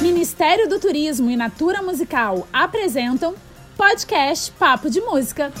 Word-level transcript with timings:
Ministério 0.00 0.68
do 0.68 0.78
Turismo 0.78 1.30
e 1.30 1.36
Natura 1.36 1.82
Musical 1.82 2.46
apresentam 2.52 3.34
podcast 3.76 4.52
Papo 4.52 4.90
de 4.90 5.00
Música. 5.00 5.52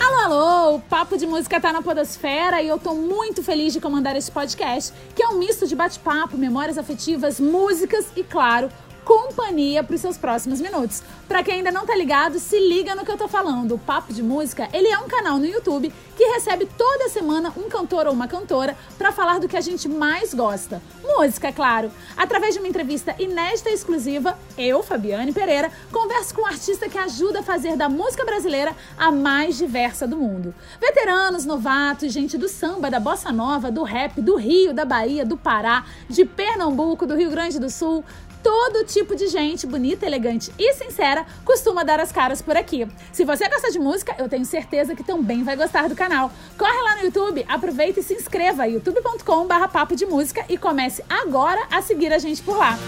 Alô, 0.00 0.16
alô! 0.16 0.76
O 0.76 0.80
Papo 0.80 1.16
de 1.16 1.26
Música 1.26 1.60
tá 1.60 1.72
na 1.72 1.82
Podosfera 1.82 2.62
e 2.62 2.68
eu 2.68 2.78
tô 2.78 2.94
muito 2.94 3.42
feliz 3.42 3.72
de 3.72 3.80
comandar 3.80 4.16
esse 4.16 4.30
podcast, 4.30 4.92
que 5.14 5.22
é 5.22 5.28
um 5.28 5.38
misto 5.38 5.66
de 5.66 5.74
bate-papo, 5.74 6.36
memórias 6.38 6.78
afetivas, 6.78 7.38
músicas 7.38 8.06
e, 8.16 8.22
claro, 8.22 8.70
companhia 9.04 9.82
para 9.82 9.94
os 9.94 10.00
seus 10.00 10.16
próximos 10.16 10.60
minutos. 10.60 11.02
Para 11.28 11.42
quem 11.42 11.54
ainda 11.54 11.72
não 11.72 11.86
tá 11.86 11.94
ligado, 11.96 12.38
se 12.38 12.58
liga 12.58 12.94
no 12.94 13.04
que 13.04 13.10
eu 13.10 13.16
tô 13.16 13.28
falando. 13.28 13.74
O 13.74 13.78
Papo 13.78 14.12
de 14.12 14.22
Música, 14.22 14.68
ele 14.72 14.88
é 14.88 14.98
um 14.98 15.08
canal 15.08 15.38
no 15.38 15.46
YouTube 15.46 15.92
que 16.16 16.24
recebe 16.24 16.68
toda 16.76 17.08
semana 17.08 17.52
um 17.56 17.68
cantor 17.68 18.06
ou 18.06 18.12
uma 18.12 18.28
cantora 18.28 18.76
para 18.98 19.12
falar 19.12 19.40
do 19.40 19.48
que 19.48 19.56
a 19.56 19.60
gente 19.60 19.88
mais 19.88 20.34
gosta. 20.34 20.82
Música, 21.02 21.48
é 21.48 21.52
claro. 21.52 21.90
Através 22.16 22.54
de 22.54 22.60
uma 22.60 22.68
entrevista 22.68 23.14
inédita 23.18 23.70
e 23.70 23.74
exclusiva, 23.74 24.38
eu, 24.56 24.82
Fabiane 24.82 25.32
Pereira, 25.32 25.72
converso 25.90 26.34
com 26.34 26.42
um 26.42 26.46
artista 26.46 26.88
que 26.88 26.98
ajuda 26.98 27.40
a 27.40 27.42
fazer 27.42 27.76
da 27.76 27.88
música 27.88 28.24
brasileira 28.24 28.76
a 28.96 29.10
mais 29.10 29.56
diversa 29.56 30.06
do 30.06 30.16
mundo. 30.16 30.54
Veteranos, 30.80 31.44
novatos, 31.44 32.12
gente 32.12 32.36
do 32.36 32.48
samba, 32.48 32.90
da 32.90 33.00
bossa 33.00 33.32
nova, 33.32 33.70
do 33.70 33.82
rap, 33.82 34.20
do 34.20 34.36
Rio, 34.36 34.72
da 34.72 34.84
Bahia, 34.84 35.24
do 35.24 35.36
Pará, 35.36 35.84
de 36.08 36.24
Pernambuco, 36.24 37.06
do 37.06 37.16
Rio 37.16 37.30
Grande 37.30 37.58
do 37.58 37.70
Sul, 37.70 38.04
todo 38.42 38.84
tipo 38.84 39.14
de 39.14 39.28
gente 39.28 39.66
bonita, 39.66 40.06
elegante 40.06 40.52
e 40.58 40.74
sincera 40.74 41.24
costuma 41.44 41.84
dar 41.84 42.00
as 42.00 42.10
caras 42.10 42.42
por 42.42 42.56
aqui. 42.56 42.86
Se 43.12 43.24
você 43.24 43.48
gosta 43.48 43.70
de 43.70 43.78
música, 43.78 44.14
eu 44.18 44.28
tenho 44.28 44.44
certeza 44.44 44.94
que 44.94 45.04
também 45.04 45.42
vai 45.42 45.56
gostar 45.56 45.88
do 45.88 45.94
canal. 45.94 46.30
Corre 46.58 46.82
lá 46.82 46.96
no 46.96 47.04
YouTube, 47.04 47.44
aproveita 47.48 48.00
e 48.00 48.02
se 48.02 48.14
inscreva 48.14 48.66
youtube.com/papo 48.66 49.94
de 49.94 50.06
música 50.06 50.44
e 50.48 50.58
comece 50.58 51.04
agora 51.08 51.66
a 51.70 51.80
seguir 51.80 52.12
a 52.12 52.18
gente 52.18 52.42
por 52.42 52.56
lá. 52.56 52.78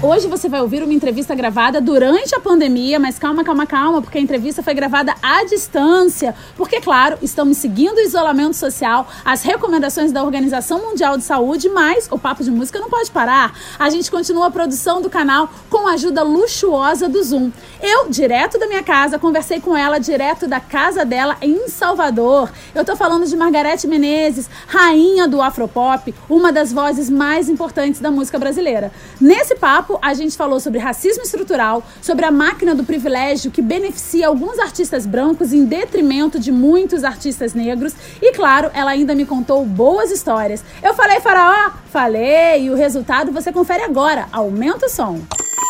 Hoje 0.00 0.28
você 0.28 0.48
vai 0.48 0.60
ouvir 0.60 0.80
uma 0.80 0.94
entrevista 0.94 1.34
gravada 1.34 1.80
durante 1.80 2.32
a 2.32 2.38
pandemia, 2.38 3.00
mas 3.00 3.18
calma, 3.18 3.42
calma, 3.42 3.66
calma, 3.66 4.00
porque 4.00 4.16
a 4.16 4.20
entrevista 4.20 4.62
foi 4.62 4.72
gravada 4.72 5.12
à 5.20 5.42
distância. 5.42 6.36
Porque, 6.56 6.80
claro, 6.80 7.18
estamos 7.20 7.56
seguindo 7.58 7.96
o 7.96 8.00
isolamento 8.00 8.54
social, 8.54 9.08
as 9.24 9.42
recomendações 9.42 10.12
da 10.12 10.22
Organização 10.22 10.78
Mundial 10.78 11.18
de 11.18 11.24
Saúde, 11.24 11.68
mas 11.68 12.06
o 12.12 12.18
Papo 12.18 12.44
de 12.44 12.50
Música 12.50 12.78
não 12.78 12.88
pode 12.88 13.10
parar. 13.10 13.52
A 13.76 13.90
gente 13.90 14.08
continua 14.08 14.46
a 14.46 14.50
produção 14.52 15.02
do 15.02 15.10
canal 15.10 15.50
com 15.68 15.88
a 15.88 15.94
ajuda 15.94 16.22
luxuosa 16.22 17.08
do 17.08 17.20
Zoom. 17.20 17.50
Eu, 17.82 18.08
direto 18.08 18.56
da 18.56 18.68
minha 18.68 18.84
casa, 18.84 19.18
conversei 19.18 19.58
com 19.58 19.76
ela 19.76 19.98
direto 19.98 20.46
da 20.46 20.60
casa 20.60 21.04
dela 21.04 21.36
em 21.42 21.66
Salvador. 21.66 22.52
Eu 22.72 22.84
tô 22.84 22.94
falando 22.94 23.26
de 23.26 23.36
Margarete 23.36 23.88
Menezes, 23.88 24.48
rainha 24.68 25.26
do 25.26 25.42
Afropop, 25.42 26.14
uma 26.28 26.52
das 26.52 26.72
vozes 26.72 27.10
mais 27.10 27.48
importantes 27.48 28.00
da 28.00 28.12
música 28.12 28.38
brasileira. 28.38 28.92
Nesse 29.20 29.56
papo, 29.56 29.87
papo, 29.88 29.98
a 30.02 30.12
gente 30.12 30.36
falou 30.36 30.60
sobre 30.60 30.78
racismo 30.78 31.22
estrutural, 31.22 31.82
sobre 32.02 32.26
a 32.26 32.30
máquina 32.30 32.74
do 32.74 32.84
privilégio 32.84 33.50
que 33.50 33.62
beneficia 33.62 34.28
alguns 34.28 34.58
artistas 34.58 35.06
brancos 35.06 35.52
em 35.52 35.64
detrimento 35.64 36.38
de 36.38 36.52
muitos 36.52 37.02
artistas 37.02 37.54
negros. 37.54 37.94
E 38.20 38.32
claro, 38.32 38.70
ela 38.74 38.90
ainda 38.90 39.14
me 39.14 39.24
contou 39.24 39.64
boas 39.64 40.10
histórias. 40.10 40.62
Eu 40.82 40.92
falei, 40.94 41.20
Faraó? 41.20 41.72
Falei, 41.90 42.64
e 42.64 42.70
o 42.70 42.76
resultado 42.76 43.32
você 43.32 43.50
confere 43.50 43.82
agora. 43.82 44.28
Aumenta 44.30 44.86
o 44.86 44.90
som. 44.90 45.20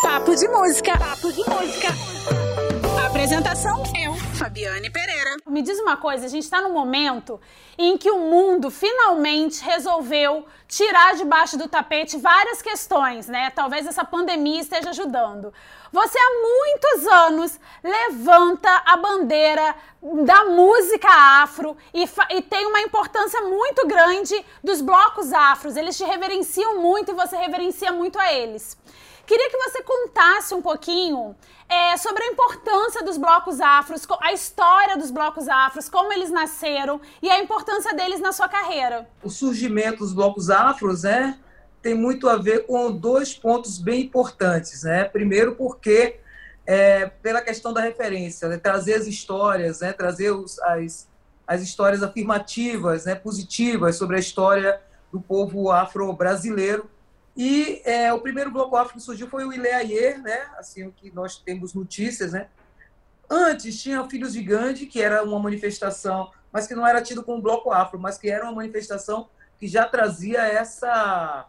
Papo 0.02 0.34
de 0.34 0.48
música. 0.48 0.98
Papo 0.98 1.32
de 1.32 1.44
música. 1.48 1.88
Apresentação 3.06 3.82
eu, 4.00 4.14
Fabiane 4.38 4.88
Pereira. 4.88 5.36
Me 5.48 5.62
diz 5.62 5.80
uma 5.80 5.96
coisa, 5.96 6.26
a 6.26 6.28
gente 6.28 6.44
está 6.44 6.62
num 6.62 6.72
momento 6.72 7.40
em 7.76 7.98
que 7.98 8.08
o 8.08 8.20
mundo 8.20 8.70
finalmente 8.70 9.60
resolveu 9.64 10.46
tirar 10.68 11.16
debaixo 11.16 11.58
do 11.58 11.68
tapete 11.68 12.16
várias 12.18 12.62
questões, 12.62 13.26
né? 13.26 13.50
Talvez 13.50 13.84
essa 13.84 14.04
pandemia 14.04 14.60
esteja 14.60 14.90
ajudando. 14.90 15.52
Você 15.90 16.16
há 16.16 16.30
muitos 16.40 17.06
anos 17.08 17.60
levanta 17.82 18.70
a 18.86 18.96
bandeira 18.96 19.74
da 20.24 20.44
música 20.44 21.08
afro 21.42 21.76
e, 21.92 22.08
e, 22.30 22.42
tem 22.42 22.64
uma 22.64 22.80
importância 22.80 23.40
muito 23.40 23.88
grande 23.88 24.46
dos 24.62 24.80
blocos 24.80 25.32
afros. 25.32 25.74
Eles 25.74 25.96
te 25.96 26.04
reverenciam 26.04 26.80
muito 26.80 27.10
e 27.10 27.14
você 27.14 27.36
reverencia 27.36 27.90
muito 27.90 28.16
a 28.20 28.32
eles. 28.32 28.78
Queria 29.28 29.50
que 29.50 29.58
você 29.58 29.82
contasse 29.82 30.54
um 30.54 30.62
pouquinho 30.62 31.36
é, 31.68 31.98
sobre 31.98 32.22
a 32.24 32.28
importância 32.28 33.04
dos 33.04 33.18
blocos 33.18 33.60
afros, 33.60 34.06
a 34.22 34.32
história 34.32 34.96
dos 34.96 35.10
blocos 35.10 35.46
afros, 35.48 35.86
como 35.86 36.10
eles 36.10 36.30
nasceram 36.30 36.98
e 37.20 37.28
a 37.28 37.38
importância 37.38 37.94
deles 37.94 38.20
na 38.20 38.32
sua 38.32 38.48
carreira. 38.48 39.06
O 39.22 39.28
surgimento 39.28 39.98
dos 39.98 40.14
blocos 40.14 40.48
afros, 40.48 41.02
né, 41.02 41.38
tem 41.82 41.94
muito 41.94 42.26
a 42.26 42.38
ver 42.38 42.66
com 42.66 42.90
dois 42.90 43.34
pontos 43.34 43.76
bem 43.76 44.00
importantes, 44.00 44.82
né? 44.84 45.04
Primeiro, 45.04 45.54
porque 45.56 46.20
é, 46.66 47.04
pela 47.04 47.42
questão 47.42 47.70
da 47.70 47.82
referência, 47.82 48.48
né, 48.48 48.56
trazer 48.56 48.94
as 48.94 49.06
histórias, 49.06 49.80
né, 49.80 49.92
trazer 49.92 50.30
os, 50.30 50.58
as, 50.60 51.06
as 51.46 51.60
histórias 51.60 52.02
afirmativas, 52.02 53.04
né, 53.04 53.14
positivas 53.14 53.96
sobre 53.96 54.16
a 54.16 54.20
história 54.20 54.80
do 55.12 55.20
povo 55.20 55.70
afro-brasileiro 55.70 56.88
e 57.40 57.80
é, 57.84 58.12
o 58.12 58.20
primeiro 58.20 58.50
bloco 58.50 58.74
afro 58.74 58.94
que 58.94 59.00
surgiu 59.00 59.28
foi 59.28 59.44
o 59.44 59.52
Ileaie, 59.52 60.18
né? 60.18 60.50
Assim, 60.58 60.88
o 60.88 60.90
que 60.90 61.08
nós 61.12 61.38
temos 61.38 61.72
notícias, 61.72 62.32
né? 62.32 62.48
Antes 63.30 63.80
tinha 63.80 64.02
Filhos 64.08 64.32
de 64.32 64.42
Gandhi, 64.42 64.86
que 64.86 65.00
era 65.00 65.22
uma 65.22 65.38
manifestação, 65.38 66.32
mas 66.52 66.66
que 66.66 66.74
não 66.74 66.84
era 66.84 67.00
tido 67.00 67.22
como 67.22 67.40
bloco 67.40 67.70
afro, 67.70 67.96
mas 67.96 68.18
que 68.18 68.28
era 68.28 68.42
uma 68.42 68.54
manifestação 68.54 69.28
que 69.56 69.68
já 69.68 69.86
trazia 69.86 70.40
essa 70.40 71.46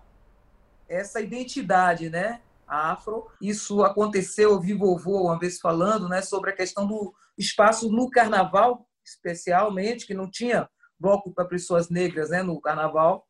essa 0.88 1.22
identidade, 1.22 2.08
né? 2.08 2.40
Afro. 2.68 3.28
Isso 3.42 3.84
aconteceu, 3.84 4.52
eu 4.52 4.60
vi 4.60 4.76
vovô 4.76 5.24
uma 5.24 5.40
vez 5.40 5.60
falando, 5.60 6.08
né, 6.08 6.22
sobre 6.22 6.52
a 6.52 6.56
questão 6.56 6.86
do 6.86 7.16
espaço 7.36 7.92
no 7.92 8.12
carnaval, 8.12 8.88
especialmente, 9.04 10.06
que 10.06 10.14
não 10.14 10.30
tinha 10.30 10.70
bloco 11.00 11.32
para 11.32 11.46
pessoas 11.46 11.90
negras, 11.90 12.30
né, 12.30 12.44
no 12.44 12.62
carnaval 12.62 13.26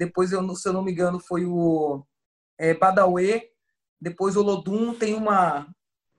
depois, 0.00 0.32
eu, 0.32 0.56
se 0.56 0.66
eu 0.66 0.72
não 0.72 0.82
me 0.82 0.92
engano, 0.92 1.20
foi 1.20 1.44
o 1.44 2.02
é, 2.58 2.72
Badawi, 2.72 3.42
depois 4.00 4.34
o 4.34 4.40
Lodum, 4.40 4.94
tem 4.94 5.12
uma, 5.12 5.68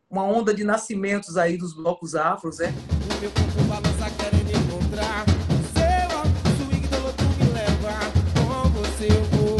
uma 0.07 0.23
onda 0.23 0.53
de 0.53 0.63
nascimentos 0.63 1.35
aí 1.35 1.57
dos 1.57 1.73
blocos 1.73 2.13
afros, 2.13 2.59
né? 2.59 2.67
O 2.67 3.19
meu 3.19 3.31
corpo 3.31 3.63
balança 3.67 4.15
querendo 4.19 4.51
encontrar 4.51 5.25
seu 5.73 6.57
swing 6.57 6.87
do 6.89 6.99
Lodum 6.99 7.43
me 7.43 7.51
leva 7.53 7.93
com 8.35 8.69
você 8.69 9.07
eu 9.07 9.23
vou. 9.23 9.57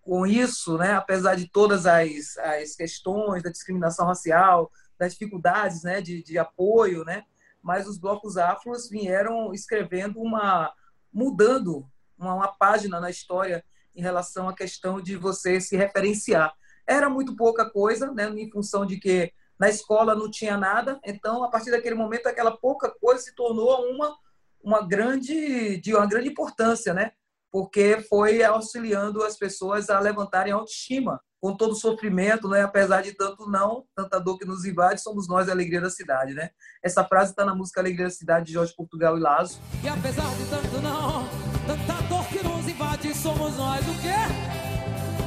Com 0.00 0.26
isso, 0.26 0.78
né, 0.78 0.92
apesar 0.92 1.34
de 1.34 1.46
todas 1.50 1.84
as, 1.84 2.38
as 2.38 2.74
questões 2.74 3.42
da 3.42 3.50
discriminação 3.50 4.06
racial, 4.06 4.70
das 4.98 5.12
dificuldades 5.12 5.82
né, 5.82 6.00
de, 6.00 6.22
de 6.22 6.38
apoio, 6.38 7.04
né, 7.04 7.22
mas 7.62 7.86
os 7.86 7.98
blocos 7.98 8.38
afros 8.38 8.88
vieram 8.88 9.52
escrevendo 9.52 10.22
uma 10.22 10.72
mudando 11.12 11.86
uma, 12.18 12.34
uma 12.34 12.48
página 12.48 13.00
na 13.00 13.10
história 13.10 13.64
em 13.94 14.02
relação 14.02 14.48
à 14.48 14.54
questão 14.54 15.00
de 15.00 15.16
você 15.16 15.60
se 15.60 15.76
referenciar. 15.76 16.52
Era 16.86 17.08
muito 17.08 17.36
pouca 17.36 17.68
coisa, 17.68 18.12
né, 18.12 18.28
em 18.28 18.50
função 18.50 18.86
de 18.86 18.98
que 18.98 19.32
na 19.58 19.68
escola 19.68 20.14
não 20.14 20.30
tinha 20.30 20.56
nada, 20.56 21.00
então 21.04 21.42
a 21.42 21.50
partir 21.50 21.70
daquele 21.70 21.96
momento 21.96 22.28
aquela 22.28 22.56
pouca 22.56 22.90
coisa 23.00 23.22
se 23.22 23.34
tornou 23.34 23.90
uma 23.90 24.16
uma 24.62 24.86
grande 24.86 25.80
de 25.80 25.94
uma 25.94 26.06
grande 26.06 26.28
importância, 26.28 26.92
né? 26.92 27.12
Porque 27.50 28.00
foi 28.08 28.42
auxiliando 28.42 29.22
as 29.22 29.36
pessoas 29.36 29.88
a 29.88 29.98
levantarem 29.98 30.52
a 30.52 30.56
autoestima 30.56 31.20
com 31.40 31.56
todo 31.56 31.72
o 31.72 31.76
sofrimento, 31.76 32.48
né? 32.48 32.62
Apesar 32.62 33.02
de 33.02 33.12
tanto 33.12 33.48
não, 33.48 33.84
tanta 33.94 34.18
dor 34.18 34.38
que 34.38 34.44
nos 34.44 34.64
invade, 34.64 35.00
somos 35.00 35.28
nós 35.28 35.48
a 35.48 35.52
alegria 35.52 35.80
da 35.80 35.90
cidade, 35.90 36.34
né? 36.34 36.50
Essa 36.82 37.04
frase 37.04 37.30
está 37.30 37.44
na 37.44 37.54
música 37.54 37.80
Alegria 37.80 38.06
da 38.06 38.10
Cidade 38.10 38.46
de 38.46 38.52
Jorge 38.52 38.74
Portugal 38.76 39.16
e 39.16 39.20
Lazo. 39.20 39.60
E 39.82 39.88
apesar 39.88 40.28
de 40.34 40.44
tanto 40.50 40.82
não, 40.82 41.47
tanta 41.68 42.02
dor 42.08 42.26
que 42.28 42.42
nos 42.42 42.66
invade, 42.66 43.14
somos 43.14 43.56
nós 43.56 43.86
o 43.86 44.00
quê? 44.00 44.14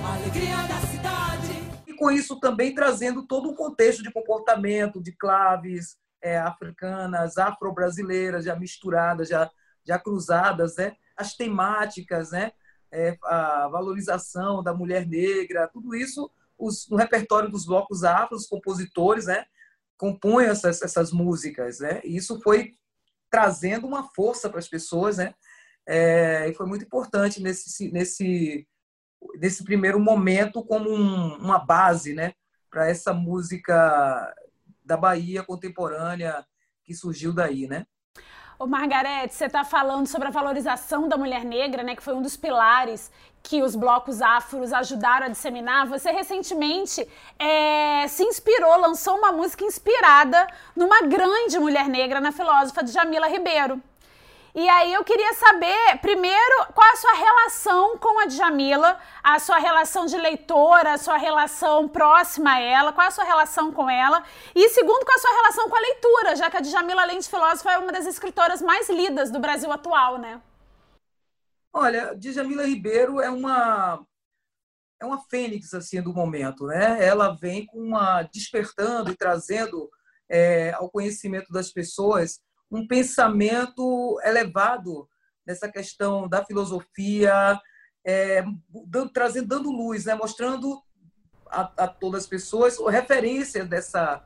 Alegria 0.03 0.57
da 0.67 0.81
cidade. 0.87 1.53
E 1.87 1.93
com 1.93 2.09
isso 2.09 2.39
também 2.39 2.73
trazendo 2.73 3.25
todo 3.27 3.49
um 3.49 3.55
contexto 3.55 4.01
de 4.01 4.11
comportamento 4.11 5.01
de 5.01 5.11
claves 5.11 5.97
é, 6.21 6.39
africanas, 6.39 7.37
afro-brasileiras, 7.37 8.43
já 8.45 8.55
misturadas, 8.55 9.29
já, 9.29 9.49
já 9.85 9.99
cruzadas, 9.99 10.75
né? 10.75 10.95
As 11.15 11.35
temáticas, 11.35 12.31
né? 12.31 12.51
é, 12.91 13.17
a 13.23 13.67
valorização 13.69 14.61
da 14.61 14.73
mulher 14.73 15.07
negra, 15.07 15.67
tudo 15.67 15.95
isso 15.95 16.29
os, 16.57 16.87
no 16.89 16.97
repertório 16.97 17.49
dos 17.49 17.65
blocos 17.65 18.03
afros, 18.03 18.43
os 18.43 18.47
compositores, 18.47 19.25
né, 19.25 19.45
compõem 19.97 20.45
essas, 20.47 20.81
essas 20.81 21.11
músicas, 21.11 21.79
né, 21.79 22.01
e 22.03 22.17
isso 22.17 22.39
foi 22.41 22.75
trazendo 23.29 23.87
uma 23.87 24.03
força 24.09 24.49
para 24.49 24.59
as 24.59 24.67
pessoas, 24.67 25.17
né, 25.17 25.33
é, 25.87 26.49
e 26.49 26.53
foi 26.53 26.65
muito 26.65 26.85
importante 26.85 27.41
nesse, 27.41 27.91
nesse, 27.91 28.67
nesse 29.35 29.63
primeiro 29.63 29.99
momento 29.99 30.63
como 30.63 30.89
um, 30.89 31.35
uma 31.37 31.59
base, 31.59 32.13
né, 32.13 32.33
para 32.69 32.89
essa 32.89 33.13
música 33.13 34.33
da 34.83 34.97
Bahia 34.97 35.43
contemporânea 35.43 36.45
que 36.83 36.93
surgiu 36.93 37.33
daí, 37.33 37.67
né. 37.67 37.85
Ô 38.61 38.67
Margarete, 38.67 39.33
você 39.33 39.45
está 39.45 39.63
falando 39.63 40.05
sobre 40.05 40.27
a 40.27 40.31
valorização 40.31 41.09
da 41.09 41.17
mulher 41.17 41.43
negra, 41.43 41.81
né, 41.81 41.95
que 41.95 42.03
foi 42.03 42.13
um 42.13 42.21
dos 42.21 42.37
pilares 42.37 43.11
que 43.41 43.63
os 43.63 43.75
blocos 43.75 44.21
afros 44.21 44.71
ajudaram 44.71 45.25
a 45.25 45.29
disseminar. 45.29 45.87
Você 45.87 46.11
recentemente 46.11 47.07
é, 47.39 48.07
se 48.07 48.21
inspirou, 48.21 48.79
lançou 48.79 49.17
uma 49.17 49.31
música 49.31 49.63
inspirada 49.63 50.45
numa 50.75 51.01
grande 51.01 51.57
mulher 51.57 51.89
negra, 51.89 52.21
na 52.21 52.31
filósofa 52.31 52.85
Jamila 52.85 53.27
Ribeiro. 53.27 53.81
E 54.53 54.67
aí 54.67 54.93
eu 54.93 55.03
queria 55.03 55.33
saber, 55.33 55.97
primeiro, 56.01 56.65
qual 56.73 56.91
a 56.91 56.95
sua 56.97 57.13
relação 57.13 57.97
com 57.97 58.19
a 58.19 58.25
Djamila, 58.25 58.99
a 59.23 59.39
sua 59.39 59.57
relação 59.57 60.05
de 60.05 60.17
leitora, 60.17 60.93
a 60.93 60.97
sua 60.97 61.15
relação 61.17 61.87
próxima 61.87 62.53
a 62.53 62.59
ela, 62.59 62.91
qual 62.91 63.07
a 63.07 63.11
sua 63.11 63.23
relação 63.23 63.71
com 63.71 63.89
ela? 63.89 64.23
E 64.53 64.67
segundo, 64.69 65.05
qual 65.05 65.17
a 65.17 65.21
sua 65.21 65.31
relação 65.31 65.69
com 65.69 65.75
a 65.75 65.79
leitura, 65.79 66.35
já 66.35 66.49
que 66.49 66.57
a 66.57 66.61
Djamila, 66.61 67.01
além 67.01 67.19
de 67.19 67.29
filósofa, 67.29 67.71
é 67.71 67.77
uma 67.77 67.93
das 67.93 68.05
escritoras 68.05 68.61
mais 68.61 68.89
lidas 68.89 69.31
do 69.31 69.39
Brasil 69.39 69.71
atual, 69.71 70.17
né? 70.17 70.41
Olha, 71.71 72.13
Djamila 72.17 72.65
Ribeiro 72.65 73.21
é 73.21 73.29
uma 73.29 74.05
é 74.99 75.05
uma 75.05 75.19
fênix 75.29 75.73
assim 75.73 76.01
do 76.01 76.13
momento, 76.13 76.67
né? 76.67 77.03
Ela 77.03 77.35
vem 77.35 77.65
com 77.65 77.79
uma 77.79 78.21
despertando 78.23 79.11
e 79.11 79.15
trazendo 79.15 79.89
é, 80.29 80.73
ao 80.73 80.91
conhecimento 80.91 81.51
das 81.51 81.71
pessoas 81.71 82.39
um 82.71 82.87
pensamento 82.87 84.19
elevado 84.23 85.07
nessa 85.45 85.69
questão 85.69 86.27
da 86.27 86.45
filosofia, 86.45 87.59
é, 88.05 88.43
dando, 88.87 89.11
trazendo, 89.11 89.47
dando 89.47 89.71
luz, 89.71 90.05
né? 90.05 90.15
mostrando 90.15 90.81
a, 91.47 91.61
a, 91.83 91.87
todas 91.87 92.23
as 92.23 92.29
pessoas 92.29 92.77
referência 92.89 93.65
dessa, 93.65 94.23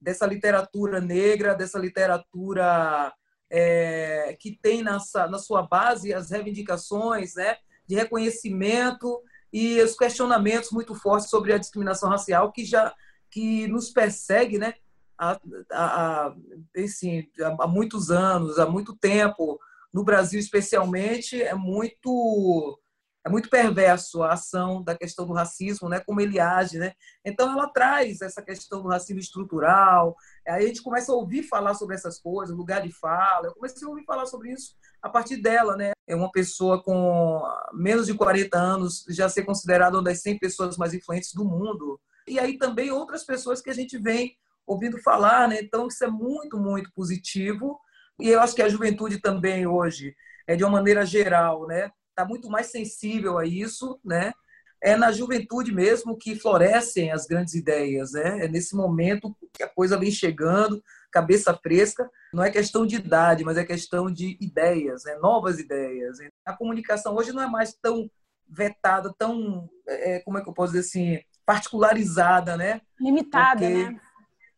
dessa 0.00 0.26
literatura 0.26 1.00
negra, 1.00 1.54
dessa 1.54 1.78
literatura 1.78 3.12
é, 3.50 4.36
que 4.38 4.56
tem 4.62 4.82
na, 4.82 4.98
na 5.28 5.38
sua 5.38 5.62
base 5.62 6.14
as 6.14 6.30
reivindicações 6.30 7.34
né? 7.34 7.56
de 7.86 7.96
reconhecimento 7.96 9.20
e 9.52 9.80
os 9.82 9.96
questionamentos 9.96 10.70
muito 10.70 10.94
fortes 10.94 11.28
sobre 11.28 11.52
a 11.52 11.58
discriminação 11.58 12.08
racial 12.08 12.52
que 12.52 12.64
já 12.64 12.94
que 13.30 13.66
nos 13.66 13.90
persegue, 13.90 14.58
né? 14.58 14.74
Há, 15.18 15.40
há, 15.72 16.34
assim, 16.76 17.28
há 17.58 17.66
muitos 17.66 18.10
anos, 18.10 18.58
há 18.58 18.66
muito 18.66 18.96
tempo, 18.96 19.58
no 19.92 20.04
Brasil 20.04 20.38
especialmente, 20.38 21.42
é 21.42 21.54
muito 21.54 22.78
é 23.26 23.30
muito 23.30 23.50
perverso 23.50 24.22
a 24.22 24.32
ação 24.32 24.82
da 24.82 24.96
questão 24.96 25.26
do 25.26 25.34
racismo, 25.34 25.88
né? 25.88 26.00
Como 26.00 26.20
ele 26.20 26.40
age, 26.40 26.78
né? 26.78 26.94
Então 27.22 27.52
ela 27.52 27.68
traz 27.68 28.22
essa 28.22 28.40
questão 28.40 28.80
do 28.80 28.88
racismo 28.88 29.20
estrutural. 29.20 30.16
Aí 30.46 30.64
a 30.64 30.66
gente 30.66 30.82
começa 30.82 31.12
a 31.12 31.14
ouvir 31.14 31.42
falar 31.42 31.74
sobre 31.74 31.94
essas 31.94 32.18
coisas, 32.18 32.56
lugar 32.56 32.80
de 32.80 32.90
fala. 32.90 33.48
Eu 33.48 33.54
comecei 33.54 33.86
a 33.86 33.90
ouvir 33.90 34.04
falar 34.04 34.24
sobre 34.24 34.52
isso 34.52 34.74
a 35.02 35.10
partir 35.10 35.36
dela, 35.36 35.76
né? 35.76 35.92
É 36.06 36.16
uma 36.16 36.30
pessoa 36.30 36.82
com 36.82 37.42
menos 37.74 38.06
de 38.06 38.14
40 38.14 38.56
anos 38.56 39.04
já 39.10 39.28
ser 39.28 39.42
considerada 39.42 39.96
uma 39.96 40.04
das 40.04 40.22
100 40.22 40.38
pessoas 40.38 40.76
mais 40.78 40.94
influentes 40.94 41.34
do 41.34 41.44
mundo. 41.44 42.00
E 42.26 42.38
aí 42.38 42.56
também 42.56 42.90
outras 42.90 43.24
pessoas 43.24 43.60
que 43.60 43.68
a 43.68 43.74
gente 43.74 43.98
vem 43.98 44.34
ouvindo 44.68 44.98
falar, 45.02 45.48
né? 45.48 45.58
Então 45.60 45.88
isso 45.88 46.04
é 46.04 46.08
muito, 46.08 46.58
muito 46.58 46.92
positivo. 46.92 47.80
E 48.20 48.28
eu 48.28 48.40
acho 48.40 48.54
que 48.54 48.62
a 48.62 48.68
juventude 48.68 49.20
também 49.20 49.66
hoje, 49.66 50.14
é 50.46 50.54
de 50.54 50.64
uma 50.64 50.72
maneira 50.72 51.04
geral, 51.06 51.66
né, 51.66 51.90
está 52.10 52.24
muito 52.24 52.50
mais 52.50 52.66
sensível 52.66 53.38
a 53.38 53.46
isso, 53.46 53.98
né? 54.04 54.32
É 54.80 54.96
na 54.96 55.10
juventude 55.10 55.72
mesmo 55.72 56.16
que 56.16 56.36
florescem 56.36 57.10
as 57.10 57.26
grandes 57.26 57.54
ideias, 57.54 58.12
né? 58.12 58.44
É 58.44 58.48
nesse 58.48 58.76
momento 58.76 59.36
que 59.52 59.62
a 59.62 59.68
coisa 59.68 59.98
vem 59.98 60.10
chegando, 60.10 60.82
cabeça 61.10 61.52
fresca. 61.54 62.08
Não 62.32 62.44
é 62.44 62.50
questão 62.50 62.86
de 62.86 62.96
idade, 62.96 63.44
mas 63.44 63.56
é 63.56 63.64
questão 63.64 64.10
de 64.10 64.36
ideias, 64.40 65.04
né? 65.04 65.16
novas 65.16 65.58
ideias. 65.58 66.18
A 66.44 66.52
comunicação 66.52 67.16
hoje 67.16 67.32
não 67.32 67.42
é 67.42 67.48
mais 67.48 67.74
tão 67.74 68.08
vetada, 68.48 69.12
tão, 69.18 69.68
é, 69.86 70.20
como 70.20 70.38
é 70.38 70.42
que 70.42 70.48
eu 70.48 70.54
posso 70.54 70.72
dizer 70.72 70.86
assim, 70.86 71.20
particularizada, 71.44 72.56
né? 72.56 72.80
Limitada, 73.00 73.60
Porque, 73.60 73.90
né? 73.90 74.00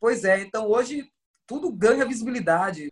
Pois 0.01 0.25
é, 0.25 0.41
então 0.41 0.67
hoje 0.67 1.11
tudo 1.47 1.71
ganha 1.71 2.07
visibilidade. 2.07 2.91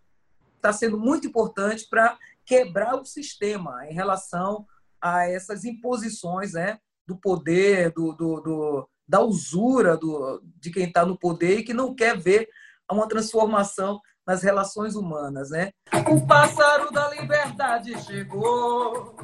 Está 0.57 0.73
sendo 0.73 0.99
muito 0.99 1.27
importante 1.27 1.87
para 1.89 2.19
quebrar 2.45 2.97
o 2.97 3.05
sistema 3.05 3.87
em 3.89 3.95
relação 3.95 4.67
a 5.01 5.27
essas 5.27 5.65
imposições 5.65 6.53
né, 6.53 6.79
do 7.07 7.17
poder, 7.17 7.93
do, 7.93 8.13
do, 8.13 8.41
do 8.41 8.89
da 9.09 9.23
usura 9.23 9.97
do, 9.97 10.43
de 10.61 10.71
quem 10.71 10.85
está 10.85 11.07
no 11.07 11.19
poder 11.19 11.61
e 11.61 11.63
que 11.63 11.73
não 11.73 11.95
quer 11.95 12.19
ver 12.19 12.47
uma 12.91 13.09
transformação 13.09 14.01
nas 14.27 14.43
relações 14.43 14.95
humanas. 14.95 15.51
Né? 15.51 15.71
O 16.07 16.27
pássaro 16.27 16.91
da 16.93 17.09
liberdade 17.09 17.99
chegou, 18.05 19.17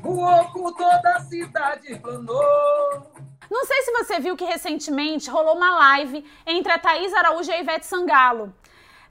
voou 0.00 0.52
por 0.52 0.72
toda 0.72 1.16
a 1.16 1.20
cidade, 1.20 1.98
planou. 1.98 3.13
Não 3.50 3.64
sei 3.64 3.82
se 3.82 3.92
você 3.92 4.20
viu 4.20 4.36
que 4.36 4.44
recentemente 4.44 5.30
rolou 5.30 5.56
uma 5.56 5.76
live 5.76 6.24
entre 6.46 6.72
a 6.72 6.78
Thaís 6.78 7.12
Araújo 7.12 7.50
e 7.50 7.54
a 7.54 7.60
Ivete 7.60 7.86
Sangalo. 7.86 8.52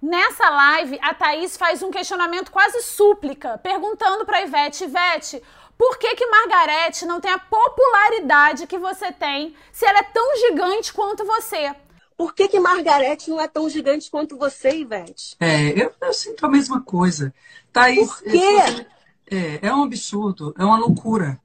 Nessa 0.02 0.50
live, 0.50 1.00
a 1.02 1.14
Thaís 1.14 1.56
faz 1.56 1.82
um 1.82 1.90
questionamento 1.90 2.52
quase 2.52 2.82
súplica, 2.82 3.58
perguntando 3.58 4.26
para 4.26 4.40
a 4.40 4.42
Ivete, 4.42 4.84
Ivete, 4.84 5.42
por 5.78 5.98
que 5.98 6.16
que 6.16 6.26
Margarete 6.28 7.06
não 7.06 7.20
tem 7.20 7.32
a 7.32 7.40
popularidade 7.40 8.68
que 8.68 8.78
você 8.78 9.12
tem 9.12 9.56
se 9.72 9.86
ela 9.86 10.00
é 10.00 10.04
tão 10.04 10.38
gigante 10.38 10.94
quanto 10.94 11.26
você? 11.26 11.74
Por 12.18 12.34
que 12.34 12.48
que 12.48 12.60
Margarete 12.60 13.30
não 13.30 13.42
é 13.42 13.48
tão 13.48 13.70
gigante 13.70 14.10
quanto 14.10 14.38
você, 14.38 14.78
Ivete? 14.78 15.36
É, 15.40 15.70
eu, 15.70 15.92
eu 16.00 16.14
sinto 16.14 16.46
a 16.46 16.50
mesma 16.50 16.82
coisa. 16.82 17.34
Thaís, 17.72 18.08
por 18.08 18.24
quê? 18.24 18.86
É, 19.32 19.68
é 19.68 19.74
um 19.74 19.84
absurdo, 19.84 20.54
é 20.58 20.64
uma 20.64 20.78
loucura. 20.78 21.40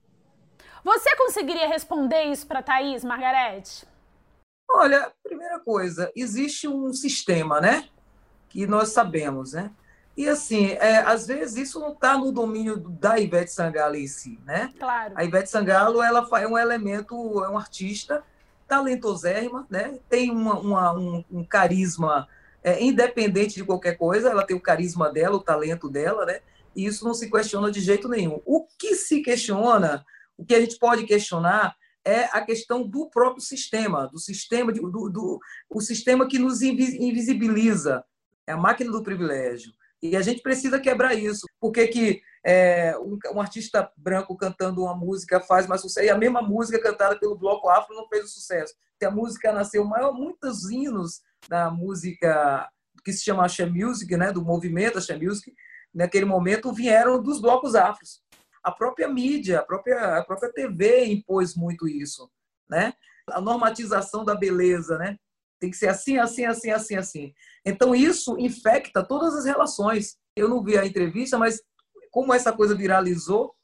Você 0.88 1.14
conseguiria 1.16 1.68
responder 1.68 2.22
isso 2.32 2.46
para 2.46 2.62
Thaís, 2.62 3.04
Margarete? 3.04 3.86
Olha, 4.70 5.12
primeira 5.22 5.60
coisa, 5.60 6.10
existe 6.16 6.66
um 6.66 6.94
sistema, 6.94 7.60
né? 7.60 7.90
Que 8.48 8.66
nós 8.66 8.88
sabemos, 8.88 9.52
né? 9.52 9.70
E 10.16 10.26
assim, 10.26 10.70
é, 10.70 10.96
às 11.00 11.26
vezes 11.26 11.68
isso 11.68 11.78
não 11.78 11.92
está 11.92 12.16
no 12.16 12.32
domínio 12.32 12.78
da 12.78 13.18
Ivete 13.18 13.52
Sangalo 13.52 13.96
em 13.96 14.06
si, 14.06 14.40
né? 14.46 14.72
Claro. 14.78 15.12
A 15.14 15.24
Ivete 15.24 15.50
Sangalo 15.50 16.02
ela 16.02 16.26
é 16.40 16.48
um 16.48 16.56
elemento, 16.56 17.44
é 17.44 17.50
um 17.50 17.58
artista 17.58 18.24
talentosérrima, 18.66 19.66
né? 19.68 19.98
Tem 20.08 20.30
uma, 20.30 20.58
uma 20.58 20.92
um, 20.94 21.22
um, 21.30 21.44
carisma 21.44 22.26
é, 22.64 22.82
independente 22.82 23.56
de 23.56 23.64
qualquer 23.64 23.98
coisa, 23.98 24.30
ela 24.30 24.42
tem 24.42 24.56
o 24.56 24.62
carisma 24.62 25.12
dela, 25.12 25.36
o 25.36 25.42
talento 25.42 25.90
dela, 25.90 26.24
né? 26.24 26.40
E 26.74 26.86
isso 26.86 27.04
não 27.04 27.12
se 27.12 27.30
questiona 27.30 27.70
de 27.70 27.82
jeito 27.82 28.08
nenhum. 28.08 28.40
O 28.46 28.66
que 28.78 28.94
se 28.94 29.20
questiona 29.20 30.02
o 30.38 30.44
que 30.46 30.54
a 30.54 30.60
gente 30.60 30.78
pode 30.78 31.04
questionar 31.04 31.76
é 32.04 32.24
a 32.32 32.40
questão 32.40 32.86
do 32.86 33.10
próprio 33.10 33.42
sistema, 33.42 34.06
do 34.06 34.18
sistema, 34.18 34.72
de, 34.72 34.80
do, 34.80 35.10
do, 35.10 35.40
o 35.68 35.80
sistema 35.80 36.26
que 36.26 36.38
nos 36.38 36.62
invisibiliza, 36.62 38.04
é 38.46 38.52
a 38.52 38.56
máquina 38.56 38.90
do 38.90 39.02
privilégio. 39.02 39.72
E 40.00 40.16
a 40.16 40.22
gente 40.22 40.40
precisa 40.40 40.80
quebrar 40.80 41.12
isso. 41.14 41.44
Por 41.60 41.72
que, 41.72 41.86
que 41.88 42.22
é, 42.46 42.96
um, 42.98 43.18
um, 43.34 43.40
artista 43.40 43.90
branco 43.96 44.36
cantando 44.36 44.82
uma 44.82 44.94
música 44.94 45.40
faz 45.40 45.66
mais 45.66 45.80
sucesso 45.80 46.06
e 46.06 46.10
a 46.10 46.16
mesma 46.16 46.40
música 46.40 46.80
cantada 46.80 47.18
pelo 47.18 47.36
Bloco 47.36 47.68
Afro 47.68 47.94
não 47.94 48.08
fez 48.08 48.24
o 48.24 48.28
sucesso? 48.28 48.74
Que 48.98 49.04
a 49.04 49.10
música 49.10 49.52
nasceu, 49.52 49.84
maior, 49.84 50.14
muitos 50.14 50.70
hinos 50.70 51.20
da 51.48 51.68
música 51.68 52.68
que 53.04 53.12
se 53.12 53.24
chama 53.24 53.44
Axé 53.44 53.66
Music, 53.66 54.16
né, 54.16 54.32
do 54.32 54.42
movimento 54.42 54.98
Axé 54.98 55.16
Music, 55.16 55.52
naquele 55.92 56.24
momento 56.24 56.72
vieram 56.72 57.20
dos 57.20 57.40
blocos 57.40 57.74
afros 57.74 58.22
a 58.62 58.72
própria 58.72 59.08
mídia, 59.08 59.60
a 59.60 59.62
própria, 59.62 60.18
a 60.18 60.24
própria 60.24 60.52
TV 60.52 61.06
impôs 61.06 61.54
muito 61.54 61.88
isso, 61.88 62.30
né? 62.68 62.92
A 63.30 63.40
normatização 63.40 64.24
da 64.24 64.34
beleza, 64.34 64.98
né? 64.98 65.16
Tem 65.60 65.70
que 65.70 65.76
ser 65.76 65.88
assim, 65.88 66.18
assim, 66.18 66.44
assim, 66.44 66.70
assim, 66.70 66.96
assim. 66.96 67.34
Então 67.64 67.94
isso 67.94 68.38
infecta 68.38 69.04
todas 69.04 69.34
as 69.34 69.44
relações. 69.44 70.16
Eu 70.36 70.48
não 70.48 70.62
vi 70.62 70.78
a 70.78 70.86
entrevista, 70.86 71.36
mas 71.36 71.60
como 72.10 72.32
essa 72.32 72.52
coisa 72.52 72.74
viralizou, 72.74 73.54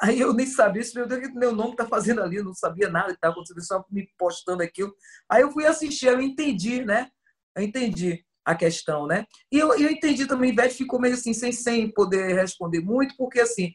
aí 0.00 0.20
eu 0.20 0.32
nem 0.32 0.46
sabia 0.46 0.82
se 0.82 0.94
meu 0.94 1.06
Deus, 1.06 1.32
meu 1.34 1.54
nome 1.54 1.72
está 1.72 1.86
fazendo 1.86 2.22
ali, 2.22 2.36
eu 2.36 2.44
não 2.44 2.54
sabia 2.54 2.88
nada 2.88 3.08
que 3.08 3.14
estava 3.14 3.32
acontecendo, 3.32 3.64
só 3.64 3.84
me 3.90 4.08
postando 4.18 4.62
aquilo. 4.62 4.94
Aí 5.28 5.42
eu 5.42 5.52
fui 5.52 5.64
assistir, 5.64 6.06
eu 6.06 6.20
entendi, 6.20 6.84
né? 6.84 7.08
Eu 7.56 7.62
entendi 7.62 8.24
a 8.44 8.54
questão, 8.54 9.06
né? 9.06 9.26
E 9.52 9.58
eu, 9.58 9.74
eu 9.78 9.90
entendi 9.90 10.26
também, 10.26 10.50
Ivete 10.50 10.74
ficou 10.74 11.00
meio 11.00 11.14
assim, 11.14 11.34
sem, 11.34 11.52
sem 11.52 11.92
poder 11.92 12.34
responder 12.34 12.80
muito, 12.80 13.14
porque 13.16 13.40
assim, 13.40 13.74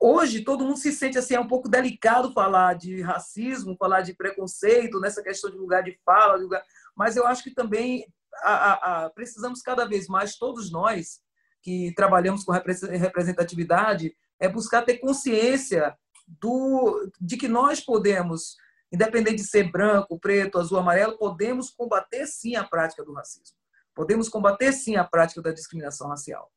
hoje 0.00 0.42
todo 0.42 0.64
mundo 0.64 0.78
se 0.78 0.90
sente 0.92 1.18
assim 1.18 1.34
é 1.34 1.40
um 1.40 1.46
pouco 1.46 1.68
delicado 1.68 2.32
falar 2.32 2.74
de 2.74 3.02
racismo, 3.02 3.76
falar 3.76 4.00
de 4.00 4.14
preconceito 4.14 4.98
nessa 4.98 5.22
questão 5.22 5.50
de 5.50 5.58
lugar 5.58 5.82
de 5.82 5.98
fala, 6.04 6.38
de 6.38 6.44
lugar... 6.44 6.64
mas 6.96 7.16
eu 7.16 7.26
acho 7.26 7.44
que 7.44 7.54
também 7.54 8.06
a, 8.42 8.52
a, 8.52 9.04
a, 9.04 9.10
precisamos 9.10 9.60
cada 9.60 9.84
vez 9.84 10.08
mais 10.08 10.36
todos 10.36 10.72
nós 10.72 11.20
que 11.62 11.92
trabalhamos 11.94 12.42
com 12.44 12.52
representatividade 12.52 14.16
é 14.38 14.48
buscar 14.48 14.82
ter 14.82 14.98
consciência 14.98 15.94
do 16.26 17.10
de 17.20 17.36
que 17.36 17.48
nós 17.48 17.80
podemos, 17.80 18.56
independente 18.90 19.36
de 19.36 19.44
ser 19.44 19.70
branco, 19.70 20.18
preto, 20.18 20.58
azul, 20.58 20.78
amarelo, 20.78 21.18
podemos 21.18 21.70
combater 21.70 22.26
sim 22.26 22.56
a 22.56 22.64
prática 22.64 23.04
do 23.04 23.12
racismo. 23.12 23.56
Podemos 23.94 24.28
combater 24.28 24.72
sim 24.72 24.96
a 24.96 25.04
prática 25.04 25.42
da 25.42 25.52
discriminação 25.52 26.08
racial. 26.08 26.50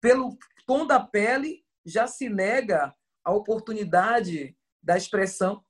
pelo 0.00 0.36
tom 0.66 0.86
da 0.86 1.00
pele, 1.00 1.64
já 1.88 2.06
se 2.06 2.28
nega 2.28 2.94
a 3.24 3.32
oportunidade 3.32 4.56
da 4.82 4.96
expressão. 4.96 5.62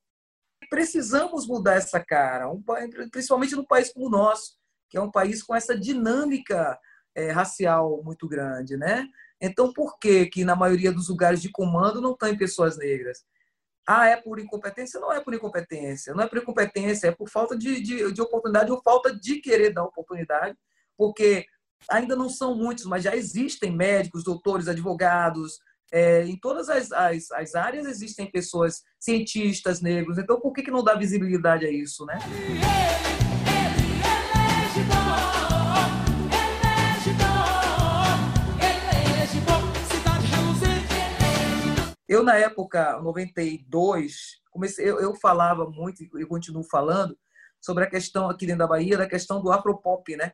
Precisamos 0.69 1.47
mudar 1.47 1.75
essa 1.75 2.01
cara, 2.05 2.51
um, 2.51 2.63
principalmente 3.11 3.55
num 3.55 3.65
país 3.65 3.93
como 3.93 4.07
o 4.07 4.11
nosso, 4.11 4.57
que 4.89 4.97
é 4.97 5.01
um 5.01 5.11
país 5.11 5.43
com 5.43 5.55
essa 5.55 5.79
dinâmica 5.79 6.79
é, 7.15 7.31
racial 7.31 8.03
muito 8.05 8.29
grande, 8.29 8.77
né? 8.77 9.07
Então, 9.41 9.73
por 9.73 9.99
que 9.99 10.27
que 10.27 10.45
na 10.45 10.57
maioria 10.57 10.93
dos 10.93 11.09
lugares 11.09 11.41
de 11.41 11.51
comando 11.51 12.01
não 12.01 12.17
tem 12.17 12.37
pessoas 12.37 12.77
negras? 12.77 13.25
Ah, 13.87 14.07
é 14.07 14.17
por 14.17 14.39
incompetência? 14.39 15.01
Não 15.01 15.13
é 15.13 15.21
por 15.21 15.33
incompetência. 15.33 16.13
Não 16.13 16.23
é 16.23 16.29
por 16.29 16.39
incompetência, 16.39 17.09
é 17.09 17.13
por 17.13 17.29
falta 17.31 17.57
de, 17.57 17.81
de, 17.81 18.13
de 18.13 18.21
oportunidade 18.21 18.71
ou 18.71 18.83
falta 18.83 19.15
de 19.15 19.41
querer 19.41 19.73
dar 19.73 19.85
oportunidade, 19.85 20.57
porque 20.97 21.47
ainda 21.89 22.15
não 22.15 22.29
são 22.29 22.55
muitos, 22.55 22.85
mas 22.85 23.05
já 23.05 23.17
existem 23.17 23.75
médicos, 23.75 24.25
doutores, 24.25 24.69
advogados, 24.69 25.59
é, 25.93 26.25
em 26.25 26.37
todas 26.37 26.69
as, 26.69 26.93
as, 26.93 27.31
as, 27.31 27.55
áreas 27.55 27.87
existem 27.87 28.31
pessoas, 28.31 28.83
cientistas 28.99 29.81
negros. 29.81 30.19
Então, 30.19 30.41
por 30.41 30.53
que, 30.53 30.63
que 30.63 30.71
não 30.71 30.85
dá 30.85 30.95
visibilidade 30.95 31.65
a 31.65 31.71
isso, 31.71 32.05
né? 32.05 32.19
Eu, 42.09 42.23
na 42.23 42.37
época, 42.37 42.99
92, 43.01 44.41
comecei, 44.51 44.89
eu, 44.89 44.99
eu 44.99 45.15
falava 45.15 45.69
muito, 45.69 46.03
e 46.03 46.25
continuo 46.25 46.65
falando, 46.65 47.17
sobre 47.61 47.85
a 47.85 47.91
questão 47.91 48.31
aqui 48.31 48.47
dentro 48.47 48.61
da 48.61 48.67
Bahia, 48.67 48.97
da 48.97 49.07
questão 49.07 49.43
do 49.43 49.53
afropop, 49.53 50.17
né? 50.17 50.33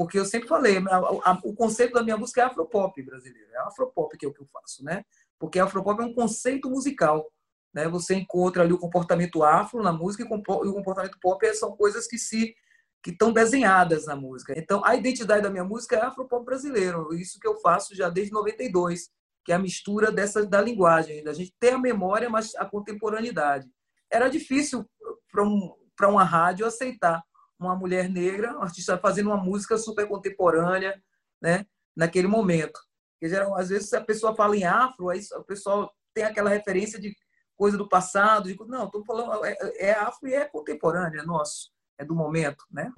Porque 0.00 0.18
eu 0.18 0.24
sempre 0.24 0.48
falei, 0.48 0.78
a, 0.78 0.96
a, 0.96 1.40
o 1.44 1.54
conceito 1.54 1.92
da 1.92 2.02
minha 2.02 2.16
música 2.16 2.40
é 2.40 2.44
afropop 2.44 3.02
brasileiro, 3.02 3.52
é 3.52 3.58
afropop 3.58 4.16
que 4.16 4.24
é 4.24 4.28
o 4.30 4.32
que 4.32 4.40
eu 4.40 4.46
faço, 4.46 4.82
né? 4.82 5.04
Porque 5.38 5.58
afropop 5.60 6.00
é 6.00 6.06
um 6.06 6.14
conceito 6.14 6.70
musical, 6.70 7.30
né? 7.70 7.86
Você 7.86 8.14
encontra 8.14 8.62
ali 8.62 8.72
o 8.72 8.78
comportamento 8.78 9.42
afro 9.42 9.82
na 9.82 9.92
música 9.92 10.22
e 10.22 10.26
o 10.26 10.72
comportamento 10.72 11.18
pop 11.20 11.54
são 11.54 11.76
coisas 11.76 12.06
que 12.06 12.16
se 12.16 12.54
que 13.02 13.10
estão 13.10 13.30
desenhadas 13.30 14.06
na 14.06 14.16
música. 14.16 14.54
Então, 14.56 14.82
a 14.86 14.96
identidade 14.96 15.42
da 15.42 15.50
minha 15.50 15.64
música 15.64 15.96
é 15.96 16.00
afropop 16.00 16.46
brasileiro, 16.46 17.12
isso 17.12 17.38
que 17.38 17.46
eu 17.46 17.60
faço 17.60 17.94
já 17.94 18.08
desde 18.08 18.32
92 18.32 19.10
que 19.44 19.52
é 19.52 19.54
a 19.54 19.58
mistura 19.58 20.10
dessa 20.10 20.46
da 20.46 20.62
linguagem, 20.62 21.22
da 21.22 21.34
gente 21.34 21.52
ter 21.60 21.74
a 21.74 21.78
memória, 21.78 22.30
mas 22.30 22.54
a 22.54 22.64
contemporaneidade. 22.64 23.68
Era 24.10 24.30
difícil 24.30 24.88
para 25.30 25.42
um, 25.42 25.74
para 25.94 26.08
uma 26.08 26.24
rádio 26.24 26.64
aceitar 26.64 27.22
uma 27.60 27.76
mulher 27.76 28.08
negra, 28.08 28.56
um 28.58 28.62
artista 28.62 28.98
fazendo 28.98 29.28
uma 29.28 29.36
música 29.36 29.76
super 29.76 30.06
contemporânea, 30.08 31.00
né, 31.40 31.66
naquele 31.94 32.26
momento. 32.26 32.80
Porque 33.12 33.28
geral, 33.28 33.54
às 33.56 33.68
vezes 33.68 33.92
a 33.92 34.00
pessoa 34.00 34.34
fala 34.34 34.56
em 34.56 34.64
afro, 34.64 35.10
aí 35.10 35.20
o 35.36 35.44
pessoal 35.44 35.92
tem 36.14 36.24
aquela 36.24 36.50
referência 36.50 36.98
de 36.98 37.14
coisa 37.56 37.76
do 37.76 37.88
passado, 37.88 38.48
de, 38.48 38.56
não, 38.66 38.86
estou 38.86 39.04
falando 39.04 39.44
é, 39.44 39.56
é 39.76 39.92
afro 39.92 40.28
e 40.28 40.34
é 40.34 40.46
contemporânea, 40.46 41.20
é 41.20 41.24
nosso, 41.24 41.70
é 41.98 42.04
do 42.04 42.14
momento, 42.14 42.64
né? 42.70 42.90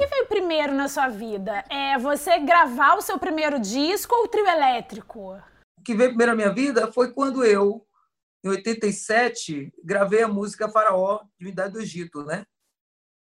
que 0.00 0.06
veio 0.06 0.26
primeiro 0.26 0.72
na 0.72 0.88
sua 0.88 1.08
vida? 1.08 1.62
É 1.68 1.98
você 1.98 2.38
gravar 2.38 2.94
o 2.94 3.02
seu 3.02 3.18
primeiro 3.18 3.60
disco 3.60 4.14
ou 4.14 4.24
o 4.24 4.28
trio 4.28 4.46
elétrico? 4.46 5.34
O 5.78 5.82
que 5.84 5.94
veio 5.94 6.08
primeiro 6.08 6.32
na 6.32 6.36
minha 6.36 6.54
vida 6.54 6.90
foi 6.90 7.12
quando 7.12 7.44
eu, 7.44 7.86
em 8.42 8.48
87, 8.48 9.72
gravei 9.84 10.22
a 10.22 10.28
música 10.28 10.68
Faraó, 10.68 11.20
Divindade 11.38 11.74
do 11.74 11.80
Egito, 11.80 12.24
né? 12.24 12.44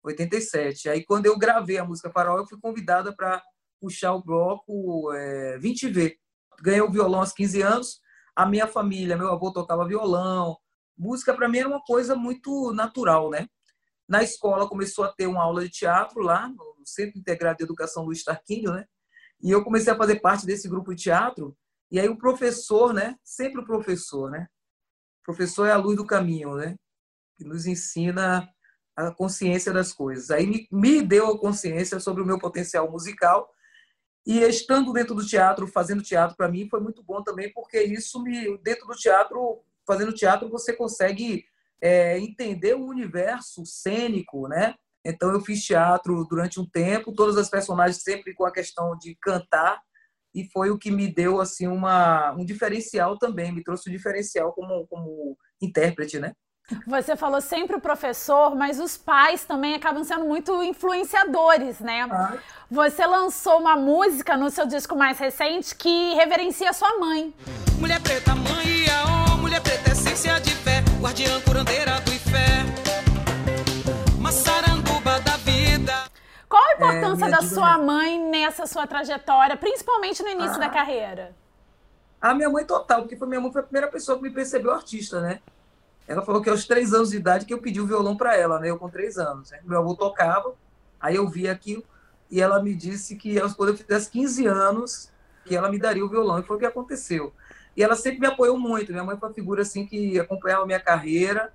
87. 0.05 0.88
Aí, 0.88 1.05
quando 1.05 1.26
eu 1.26 1.37
gravei 1.37 1.79
a 1.79 1.85
música 1.85 2.11
Faraó, 2.11 2.38
eu 2.38 2.47
fui 2.47 2.59
convidada 2.61 3.14
para 3.14 3.43
puxar 3.81 4.14
o 4.14 4.23
bloco 4.23 5.12
é, 5.12 5.59
20V. 5.59 6.17
Ganhei 6.62 6.81
o 6.81 6.90
violão 6.90 7.21
aos 7.21 7.33
15 7.33 7.61
anos. 7.62 8.00
A 8.37 8.47
minha 8.47 8.67
família, 8.67 9.17
meu 9.17 9.33
avô 9.33 9.52
tocava 9.52 9.87
violão. 9.87 10.57
Música, 10.97 11.35
para 11.35 11.49
mim, 11.49 11.59
era 11.59 11.69
uma 11.69 11.83
coisa 11.83 12.14
muito 12.14 12.73
natural, 12.73 13.31
né? 13.31 13.49
Na 14.09 14.23
escola 14.23 14.69
começou 14.69 15.05
a 15.05 15.12
ter 15.12 15.26
uma 15.26 15.43
aula 15.43 15.64
de 15.64 15.71
teatro 15.71 16.21
lá, 16.23 16.49
no 16.49 16.83
Centro 16.85 17.19
Integrado 17.19 17.59
de 17.59 17.64
Educação 17.64 18.05
Luiz 18.05 18.23
Tarquínio, 18.23 18.73
né? 18.73 18.85
E 19.43 19.50
eu 19.50 19.64
comecei 19.64 19.93
a 19.93 19.97
fazer 19.97 20.21
parte 20.21 20.47
desse 20.47 20.69
grupo 20.69 20.95
de 20.95 21.02
teatro. 21.02 21.57
E 21.90 21.99
aí 21.99 22.09
o 22.09 22.19
professor, 22.19 22.93
né? 22.93 23.17
Sempre 23.25 23.61
o 23.61 23.64
professor, 23.64 24.31
né? 24.31 24.47
Professor 25.31 25.67
é 25.67 25.71
a 25.71 25.77
luz 25.77 25.97
do 25.97 26.05
caminho, 26.05 26.57
né? 26.57 26.75
Que 27.37 27.45
nos 27.45 27.65
ensina 27.65 28.49
a 28.97 29.13
consciência 29.13 29.73
das 29.73 29.93
coisas. 29.93 30.29
Aí 30.29 30.45
me, 30.45 30.67
me 30.73 31.01
deu 31.03 31.29
a 31.29 31.39
consciência 31.39 32.01
sobre 32.01 32.21
o 32.21 32.27
meu 32.27 32.37
potencial 32.37 32.91
musical. 32.91 33.49
E 34.27 34.41
estando 34.41 34.93
dentro 34.93 35.15
do 35.15 35.25
teatro, 35.25 35.69
fazendo 35.69 36.03
teatro 36.03 36.37
para 36.37 36.49
mim 36.49 36.69
foi 36.69 36.81
muito 36.81 37.01
bom 37.05 37.23
também, 37.23 37.53
porque 37.53 37.81
isso 37.81 38.21
me 38.21 38.59
dentro 38.59 38.89
do 38.89 38.95
teatro, 38.95 39.63
fazendo 39.87 40.13
teatro, 40.13 40.51
você 40.51 40.73
consegue 40.73 41.45
é, 41.81 42.19
entender 42.19 42.75
o 42.75 42.85
universo 42.85 43.65
cênico, 43.65 44.49
né? 44.49 44.75
Então 45.05 45.31
eu 45.31 45.41
fiz 45.41 45.65
teatro 45.65 46.27
durante 46.29 46.59
um 46.59 46.69
tempo, 46.69 47.15
todas 47.15 47.37
as 47.37 47.49
personagens 47.49 48.03
sempre 48.03 48.35
com 48.35 48.45
a 48.45 48.53
questão 48.53 48.99
de 48.99 49.15
cantar 49.23 49.81
e 50.35 50.45
foi 50.53 50.71
o 50.71 50.79
que 50.79 50.91
me 50.91 51.09
deu 51.09 51.41
assim 51.41 51.67
uma 51.67 52.33
um 52.33 52.45
diferencial 52.45 53.19
também, 53.19 53.53
me 53.53 53.63
trouxe 53.63 53.89
um 53.89 53.93
diferencial 53.93 54.53
como 54.53 54.87
como 54.87 55.37
intérprete, 55.61 56.19
né? 56.19 56.33
Você 56.87 57.17
falou 57.17 57.41
sempre 57.41 57.77
o 57.77 57.81
professor, 57.81 58.55
mas 58.55 58.79
os 58.79 58.97
pais 58.97 59.45
também 59.45 59.75
acabam 59.75 60.05
sendo 60.05 60.25
muito 60.25 60.63
influenciadores, 60.63 61.81
né? 61.81 62.07
Ah. 62.11 62.39
Você 62.71 63.05
lançou 63.05 63.59
uma 63.59 63.77
música 63.77 64.37
no 64.37 64.51
seu 64.51 64.67
disco 64.67 64.95
mais 64.95 65.19
recente 65.19 65.75
que 65.75 66.15
reverencia 66.15 66.73
sua 66.73 66.99
mãe. 66.99 67.35
Mulher 67.79 68.01
preta, 68.01 68.35
mãe, 68.37 68.87
a 68.89 69.37
mulher 69.37 69.61
preta, 69.61 69.91
essência 69.91 70.39
de 70.41 70.55
fé, 70.55 70.85
guardiã 71.01 71.41
curandeira 71.41 72.01
do 72.03 72.13
fé. 72.13 72.90
Importância 76.87 77.27
é, 77.27 77.31
da 77.31 77.43
sua 77.43 77.79
mãe 77.79 78.31
nessa 78.31 78.67
sua 78.67 78.87
trajetória, 78.87 79.57
principalmente 79.57 80.23
no 80.23 80.29
início 80.29 80.57
ah. 80.57 80.61
da 80.61 80.69
carreira? 80.69 81.35
A 82.21 82.35
minha 82.35 82.51
mãe 82.51 82.65
total, 82.65 83.03
porque 83.03 83.17
foi 83.17 83.29
minha 83.29 83.41
mãe 83.41 83.53
foi 83.53 83.61
a 83.61 83.65
primeira 83.65 83.89
pessoa 83.89 84.17
que 84.17 84.25
me 84.25 84.31
percebeu 84.31 84.73
artista, 84.73 85.21
né? 85.21 85.41
Ela 86.07 86.23
falou 86.23 86.43
que 86.43 86.51
aos 86.51 86.67
três 86.67 86.93
anos 86.93 87.11
de 87.11 87.17
idade 87.17 87.47
que 87.47 87.55
eu 87.55 87.59
pedi 87.59 87.81
o 87.81 87.87
violão 87.87 88.17
para 88.17 88.37
ela, 88.37 88.59
né? 88.59 88.71
Eu 88.71 88.79
com 88.79 88.89
três 88.89 89.17
anos. 89.17 89.51
Né? 89.51 89.61
Meu 89.65 89.79
avô 89.79 89.95
tocava, 89.95 90.55
aí 91.01 91.17
eu 91.17 91.29
vi 91.29 91.49
aquilo 91.49 91.85
e 92.31 92.41
ela 92.41 92.63
me 92.63 92.75
disse 92.75 93.17
que 93.17 93.41
quando 93.57 93.71
eu 93.71 93.77
fizesse 93.77 94.11
15 94.11 94.47
anos 94.47 95.11
que 95.45 95.57
ela 95.57 95.71
me 95.71 95.79
daria 95.79 96.05
o 96.05 96.09
violão 96.09 96.39
e 96.39 96.43
foi 96.43 96.57
o 96.57 96.59
que 96.59 96.67
aconteceu. 96.67 97.33
E 97.77 97.83
ela 97.83 97.97
sempre 97.97 98.21
me 98.21 98.27
apoiou 98.27 98.59
muito. 98.59 98.93
Minha 98.93 99.05
mãe 99.05 99.17
foi 99.17 99.29
uma 99.29 99.35
figura 99.35 99.63
assim 99.63 99.87
que 99.87 100.19
acompanhava 100.19 100.65
a 100.65 100.67
minha 100.67 100.81
carreira 100.81 101.53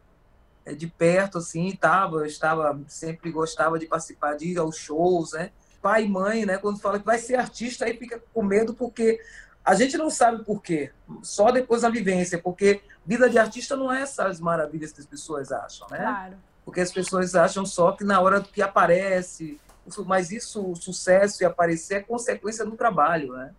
de 0.73 0.87
perto, 0.87 1.37
assim, 1.37 1.67
estava, 1.67 2.25
estava 2.25 2.79
sempre 2.87 3.31
gostava 3.31 3.77
de 3.77 3.85
participar 3.85 4.35
de 4.35 4.53
ir 4.53 4.57
aos 4.57 4.77
shows, 4.77 5.33
né? 5.33 5.51
Pai 5.81 6.05
e 6.05 6.09
mãe, 6.09 6.45
né? 6.45 6.57
Quando 6.57 6.79
fala 6.79 6.99
que 6.99 7.05
vai 7.05 7.19
ser 7.19 7.35
artista, 7.35 7.85
aí 7.85 7.95
fica 7.95 8.21
com 8.33 8.41
medo 8.41 8.73
porque 8.73 9.19
a 9.63 9.75
gente 9.75 9.97
não 9.97 10.09
sabe 10.09 10.43
por 10.43 10.61
quê, 10.61 10.91
só 11.21 11.51
depois 11.51 11.81
da 11.81 11.89
vivência, 11.89 12.39
porque 12.39 12.81
vida 13.05 13.29
de 13.29 13.37
artista 13.37 13.75
não 13.75 13.91
é 13.91 14.01
essas 14.01 14.39
maravilhas 14.39 14.91
que 14.91 15.01
as 15.01 15.07
pessoas 15.07 15.51
acham, 15.51 15.87
né? 15.89 15.97
Claro. 15.97 16.37
Porque 16.63 16.81
as 16.81 16.91
pessoas 16.91 17.35
acham 17.35 17.65
só 17.65 17.91
que 17.91 18.03
na 18.03 18.19
hora 18.19 18.41
que 18.41 18.61
aparece, 18.61 19.59
mas 20.05 20.31
isso, 20.31 20.71
o 20.71 20.75
sucesso 20.75 21.43
e 21.43 21.45
aparecer 21.45 21.95
é 21.95 21.99
consequência 21.99 22.65
do 22.65 22.75
trabalho, 22.75 23.33
né? 23.33 23.53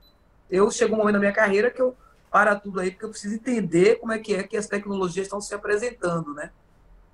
Eu 0.51 0.71
chego 0.71 0.95
um 0.95 0.99
momento 0.99 1.15
na 1.15 1.21
minha 1.21 1.33
carreira 1.33 1.71
que 1.71 1.81
eu 1.81 1.97
para 2.31 2.55
tudo 2.57 2.81
aí, 2.81 2.91
porque 2.91 3.05
eu 3.05 3.11
preciso 3.11 3.35
entender 3.35 3.97
como 3.97 4.13
é 4.13 4.19
que 4.19 4.35
é 4.35 4.43
que 4.43 4.57
as 4.57 4.67
tecnologias 4.67 5.27
estão 5.27 5.41
se 5.41 5.55
apresentando, 5.55 6.35
né? 6.35 6.51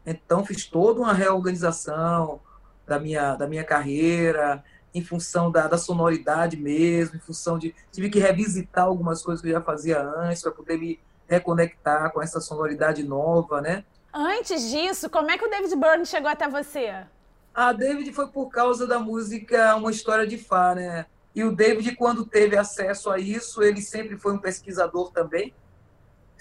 Então, 0.05 0.45
fiz 0.45 0.67
toda 0.67 1.01
uma 1.01 1.13
reorganização 1.13 2.41
da 2.87 2.99
minha, 2.99 3.35
da 3.37 3.47
minha 3.47 3.65
carreira, 3.65 4.63
em 4.95 5.03
função 5.03 5.51
da, 5.51 5.67
da 5.67 5.79
sonoridade 5.79 6.57
mesmo, 6.57 7.17
em 7.17 7.21
função 7.21 7.59
de... 7.59 7.75
Tive 7.91 8.11
que 8.11 8.19
revisitar 8.19 8.85
algumas 8.85 9.23
coisas 9.23 9.41
que 9.41 9.49
eu 9.49 9.53
já 9.53 9.61
fazia 9.61 10.03
antes, 10.03 10.43
para 10.43 10.53
poder 10.53 10.79
me 10.79 11.01
reconectar 11.29 12.13
com 12.13 12.21
essa 12.21 12.41
sonoridade 12.41 13.03
nova, 13.03 13.61
né? 13.61 13.85
Antes 14.13 14.71
disso, 14.71 15.09
como 15.09 15.31
é 15.31 15.39
que 15.39 15.45
o 15.45 15.49
David 15.49 15.75
Byrne 15.77 16.05
chegou 16.05 16.29
até 16.29 16.47
você? 16.47 17.07
Ah, 17.55 17.73
David 17.73 18.13
foi 18.13 18.29
por 18.29 18.49
causa 18.49 18.87
da 18.87 18.99
música 18.99 19.75
Uma 19.77 19.91
História 19.91 20.27
de 20.27 20.37
Fá, 20.37 20.75
né? 20.75 21.07
E 21.35 21.43
o 21.45 21.55
David, 21.55 21.97
quando 21.97 22.27
teve 22.27 22.57
acesso 22.57 23.11
a 23.11 23.19
isso, 23.19 23.63
ele 23.63 23.81
sempre 23.81 24.19
foi 24.19 24.35
um 24.35 24.39
pesquisador 24.39 25.11
também. 25.13 25.55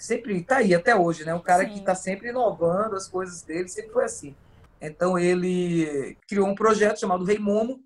Sempre 0.02 0.36
está 0.38 0.56
aí 0.56 0.74
até 0.74 0.96
hoje, 0.96 1.24
né? 1.24 1.32
Um 1.32 1.40
cara 1.40 1.62
Sim. 1.62 1.74
que 1.74 1.78
está 1.78 1.94
sempre 1.94 2.30
inovando 2.30 2.96
as 2.96 3.06
coisas 3.06 3.42
dele, 3.42 3.68
sempre 3.68 3.92
foi 3.92 4.04
assim. 4.04 4.34
Então 4.80 5.16
ele 5.16 6.18
criou 6.26 6.48
um 6.48 6.56
projeto 6.56 6.98
chamado 6.98 7.24
Rei 7.24 7.38
Momo, 7.38 7.80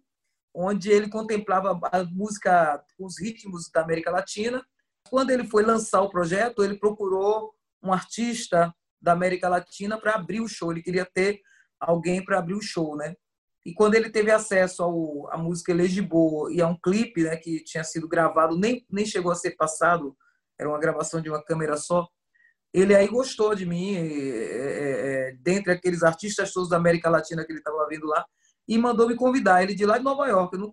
onde 0.55 0.91
ele 0.91 1.11
contemplava 1.11 1.79
a 1.93 2.05
música, 2.05 2.83
os 2.99 3.21
ritmos 3.21 3.69
da 3.71 3.83
América 3.83 4.11
Latina. 4.11 4.65
Quando 5.11 5.29
ele 5.29 5.47
foi 5.47 5.63
lançar 5.63 6.01
o 6.01 6.09
projeto, 6.09 6.65
ele 6.65 6.79
procurou 6.79 7.53
um 7.83 7.93
artista 7.93 8.75
da 8.99 9.13
América 9.13 9.47
Latina 9.47 10.01
para 10.01 10.15
abrir 10.15 10.41
o 10.41 10.49
show. 10.49 10.73
Ele 10.73 10.83
queria 10.83 11.05
ter 11.05 11.43
alguém 11.79 12.25
para 12.25 12.39
abrir 12.39 12.55
o 12.55 12.63
show, 12.63 12.97
né? 12.97 13.15
E 13.63 13.75
quando 13.75 13.95
ele 13.95 14.09
teve 14.09 14.31
acesso 14.31 14.83
ao, 14.83 15.31
à 15.31 15.37
música 15.37 15.71
Elegiboa 15.71 16.51
e 16.51 16.63
a 16.63 16.67
um 16.67 16.81
clipe 16.81 17.25
né, 17.25 17.37
que 17.37 17.63
tinha 17.63 17.85
sido 17.85 18.09
gravado, 18.09 18.59
nem, 18.59 18.87
nem 18.91 19.05
chegou 19.05 19.31
a 19.31 19.35
ser 19.35 19.51
passado, 19.51 20.17
era 20.59 20.69
uma 20.69 20.79
gravação 20.79 21.21
de 21.21 21.29
uma 21.29 21.43
câmera 21.43 21.77
só, 21.77 22.07
ele 22.73 22.95
aí 22.95 23.09
gostou 23.09 23.55
de 23.55 23.65
mim, 23.65 23.95
é, 23.97 24.01
é, 24.01 25.37
dentre 25.41 25.73
aqueles 25.73 26.03
artistas 26.03 26.53
todos 26.53 26.69
da 26.69 26.77
América 26.77 27.09
Latina 27.09 27.45
que 27.45 27.53
ele 27.53 27.61
estava 27.61 27.87
vendo 27.89 28.07
lá, 28.07 28.25
e 28.69 28.77
mandou 28.77 29.09
me 29.09 29.15
convidar. 29.15 29.63
Ele 29.63 29.75
de 29.75 29.87
lá 29.87 29.97
de 29.97 30.05
Nova 30.05 30.27
York, 30.27 30.55
eu 30.55 30.61
não 30.61 30.73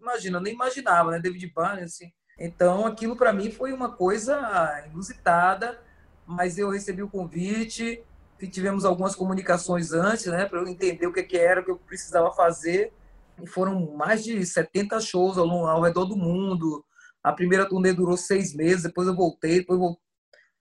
imagina, 0.00 0.40
nem 0.40 0.54
imaginava, 0.54 1.10
né? 1.10 1.20
David 1.20 1.52
Banner, 1.54 1.84
assim. 1.84 2.10
Então, 2.38 2.86
aquilo 2.86 3.16
para 3.16 3.32
mim 3.32 3.50
foi 3.50 3.72
uma 3.72 3.92
coisa 3.92 4.84
inusitada, 4.90 5.80
mas 6.26 6.58
eu 6.58 6.70
recebi 6.70 7.02
o 7.02 7.08
convite, 7.08 8.02
tivemos 8.50 8.84
algumas 8.84 9.14
comunicações 9.14 9.92
antes, 9.92 10.26
né, 10.26 10.44
para 10.44 10.60
eu 10.60 10.68
entender 10.68 11.06
o 11.06 11.12
que, 11.12 11.22
que 11.22 11.36
era, 11.38 11.60
o 11.60 11.64
que 11.64 11.70
eu 11.70 11.78
precisava 11.78 12.30
fazer. 12.32 12.92
E 13.40 13.46
foram 13.46 13.96
mais 13.96 14.22
de 14.22 14.44
70 14.44 15.00
shows 15.00 15.38
ao, 15.38 15.48
ao 15.66 15.80
redor 15.80 16.04
do 16.04 16.16
mundo. 16.16 16.84
A 17.24 17.32
primeira 17.32 17.66
turnê 17.66 17.92
durou 17.92 18.16
seis 18.16 18.54
meses, 18.54 18.82
depois 18.82 19.08
eu 19.08 19.16
voltei, 19.16 19.60
depois 19.60 19.80
eu 19.80 19.96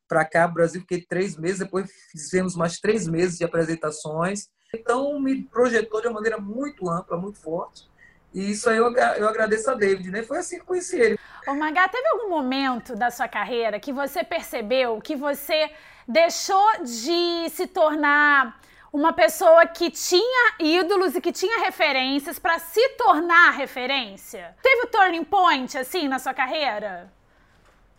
para 0.08 0.26
cá, 0.26 0.48
Brasil, 0.48 0.82
fiquei 0.82 1.02
três 1.02 1.36
meses, 1.36 1.60
depois 1.60 1.92
fizemos 2.12 2.56
mais 2.56 2.80
três 2.80 3.08
meses 3.08 3.38
de 3.38 3.44
apresentações. 3.44 4.48
Então, 4.74 5.20
me 5.20 5.44
projetou 5.44 6.02
de 6.02 6.08
uma 6.08 6.16
maneira 6.16 6.38
muito 6.38 6.90
ampla, 6.90 7.18
muito 7.18 7.40
forte. 7.40 7.90
E 8.34 8.52
isso 8.52 8.70
aí 8.70 8.78
eu, 8.78 8.92
eu 8.92 9.28
agradeço 9.28 9.70
a 9.70 9.76
David, 9.76 10.10
né? 10.10 10.24
Foi 10.24 10.40
assim 10.40 10.60
que 10.60 10.66
conheci 10.66 11.00
ele. 11.00 11.20
Ô, 11.48 11.54
Magá, 11.54 11.88
teve 11.88 12.08
algum 12.10 12.30
momento 12.30 12.96
da 12.96 13.12
sua 13.12 13.28
carreira 13.28 13.80
que 13.80 13.94
você 13.94 14.24
percebeu 14.24 15.00
que 15.02 15.16
você 15.16 15.70
deixou 16.08 16.84
de 16.84 17.50
se 17.50 17.68
tornar 17.68 18.60
uma 18.94 19.12
pessoa 19.12 19.66
que 19.66 19.90
tinha 19.90 20.54
ídolos 20.60 21.16
e 21.16 21.22
que 21.22 21.32
tinha 21.32 21.66
referências 21.66 22.38
para 22.38 22.60
se 22.60 22.90
tornar 22.90 23.50
referência? 23.50 24.56
Teve 24.62 24.84
o 24.84 24.88
turning 24.88 25.24
point, 25.24 25.76
assim, 25.76 26.08
na 26.08 26.20
sua 26.20 26.34
carreira? 26.34 27.12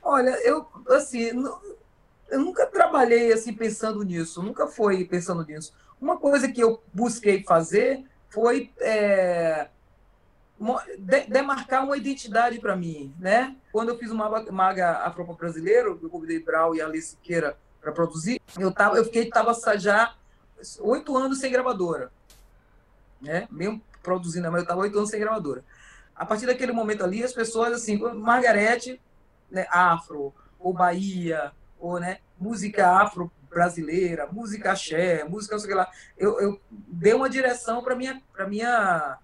Olha, 0.01 0.31
eu, 0.47 0.65
assim, 0.91 1.33
eu 2.31 2.39
nunca 2.39 2.65
trabalhei 2.67 3.33
assim 3.33 3.53
pensando 3.53 4.05
nisso, 4.05 4.41
nunca 4.41 4.69
foi 4.69 5.05
pensando 5.05 5.45
nisso. 5.45 5.75
Uma 6.01 6.17
coisa 6.17 6.47
que 6.47 6.63
eu 6.63 6.81
busquei 6.93 7.43
fazer 7.43 8.05
foi 8.29 8.71
é, 8.79 9.67
demarcar 11.27 11.85
uma 11.85 11.97
identidade 11.97 12.61
para 12.61 12.77
mim, 12.77 13.13
né? 13.19 13.57
Quando 13.73 13.89
eu 13.89 13.99
fiz 13.99 14.13
o 14.13 14.15
Maga 14.15 14.99
Afropa 14.99 15.33
Brasileiro, 15.33 15.99
eu 16.01 16.09
convidei 16.09 16.39
Brau 16.39 16.77
e 16.77 16.81
Alice 16.81 17.09
Siqueira 17.09 17.57
para 17.81 17.91
produzir, 17.91 18.41
eu 18.59 18.73
tava, 18.73 18.97
eu 18.97 19.05
fiquei 19.05 19.29
tava 19.29 19.53
já 19.77 20.15
oito 20.81 21.17
anos 21.17 21.39
sem 21.39 21.51
gravadora, 21.51 22.11
né? 23.21 23.49
Mesmo 23.51 23.83
produzindo, 24.03 24.51
mas 24.51 24.59
eu 24.59 24.63
estava 24.63 24.81
oito 24.83 24.97
anos 24.97 25.11
sem 25.11 25.21
gravadora. 25.21 25.65
A 26.15 26.25
partir 26.25 26.47
daquele 26.47 26.73
momento 26.73 27.03
ali, 27.03 27.25
as 27.25 27.33
pessoas 27.33 27.73
assim, 27.73 27.99
Margarete, 27.99 29.01
né, 29.51 29.67
Afro, 29.71 30.33
ou 30.59 30.73
Bahia, 30.73 31.53
ou 31.79 31.99
né, 31.99 32.19
música 32.39 32.89
afro 32.89 33.31
brasileira, 33.51 34.27
música 34.31 34.73
axé, 34.73 35.23
música 35.25 35.55
não 35.55 35.61
sei 35.61 35.69
o 35.69 35.73
que 35.73 35.79
lá. 35.79 35.91
Eu, 36.17 36.41
eu 36.41 36.61
dei 36.71 37.15
uma 37.15 37.29
direção 37.29 37.83
para 37.83 37.95
minha 37.95 38.21
para 38.33 38.47
minha 38.47 39.19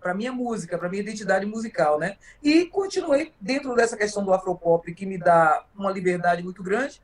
para 0.00 0.14
minha 0.14 0.30
música, 0.30 0.78
para 0.78 0.88
minha 0.88 1.02
identidade 1.02 1.46
musical, 1.46 1.98
né? 1.98 2.16
E 2.40 2.66
continuei 2.66 3.32
dentro 3.40 3.74
dessa 3.74 3.96
questão 3.96 4.24
do 4.24 4.32
afropop 4.32 4.94
que 4.94 5.04
me 5.04 5.18
dá 5.18 5.64
uma 5.74 5.90
liberdade 5.90 6.44
muito 6.44 6.62
grande, 6.62 7.02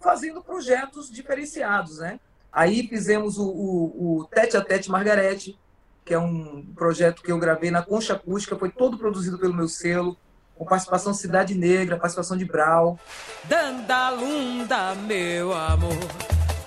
fazendo 0.00 0.42
projetos 0.42 1.10
diferenciados, 1.10 1.98
né? 1.98 2.18
Aí 2.52 2.86
fizemos 2.88 3.38
o, 3.38 3.46
o, 3.46 4.18
o 4.20 4.24
Tete 4.24 4.56
a 4.56 4.60
Tete 4.60 4.90
Margarete, 4.90 5.58
que 6.04 6.14
é 6.14 6.18
um 6.18 6.64
projeto 6.74 7.22
que 7.22 7.30
eu 7.30 7.38
gravei 7.38 7.70
na 7.70 7.82
Concha 7.82 8.14
Acústica, 8.14 8.56
foi 8.56 8.70
todo 8.70 8.96
produzido 8.96 9.38
pelo 9.38 9.54
meu 9.54 9.68
selo 9.68 10.16
com 10.56 10.64
participação 10.64 11.14
Cidade 11.14 11.54
Negra, 11.54 11.96
participação 11.96 12.36
de 12.36 12.44
Brau. 12.44 12.98
Dandalunda, 13.44 14.94
meu 14.94 15.52
amor, 15.52 15.92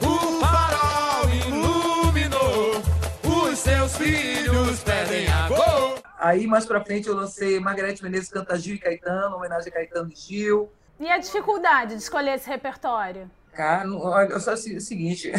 o 0.01 0.39
farol 0.39 1.29
iluminou, 1.47 2.81
os 3.23 3.59
seus 3.59 3.97
filhos 3.97 4.79
pedem 4.81 5.27
agora. 5.27 6.01
Aí, 6.17 6.45
mais 6.45 6.65
pra 6.65 6.85
frente, 6.85 7.09
eu 7.09 7.15
lancei 7.15 7.59
Margarete 7.59 8.03
Menezes 8.03 8.29
canta 8.29 8.57
Gil 8.57 8.75
e 8.75 8.79
Caetano, 8.79 9.35
homenagem 9.35 9.69
a 9.69 9.73
Caetano 9.73 10.11
e 10.11 10.15
Gil. 10.15 10.71
E 10.99 11.09
a 11.09 11.17
dificuldade 11.17 11.95
de 11.95 12.01
escolher 12.01 12.35
esse 12.35 12.47
repertório? 12.47 13.29
Cara, 13.53 13.91
olha 13.91 14.39
só 14.39 14.53
o 14.53 14.57
seguinte, 14.57 15.31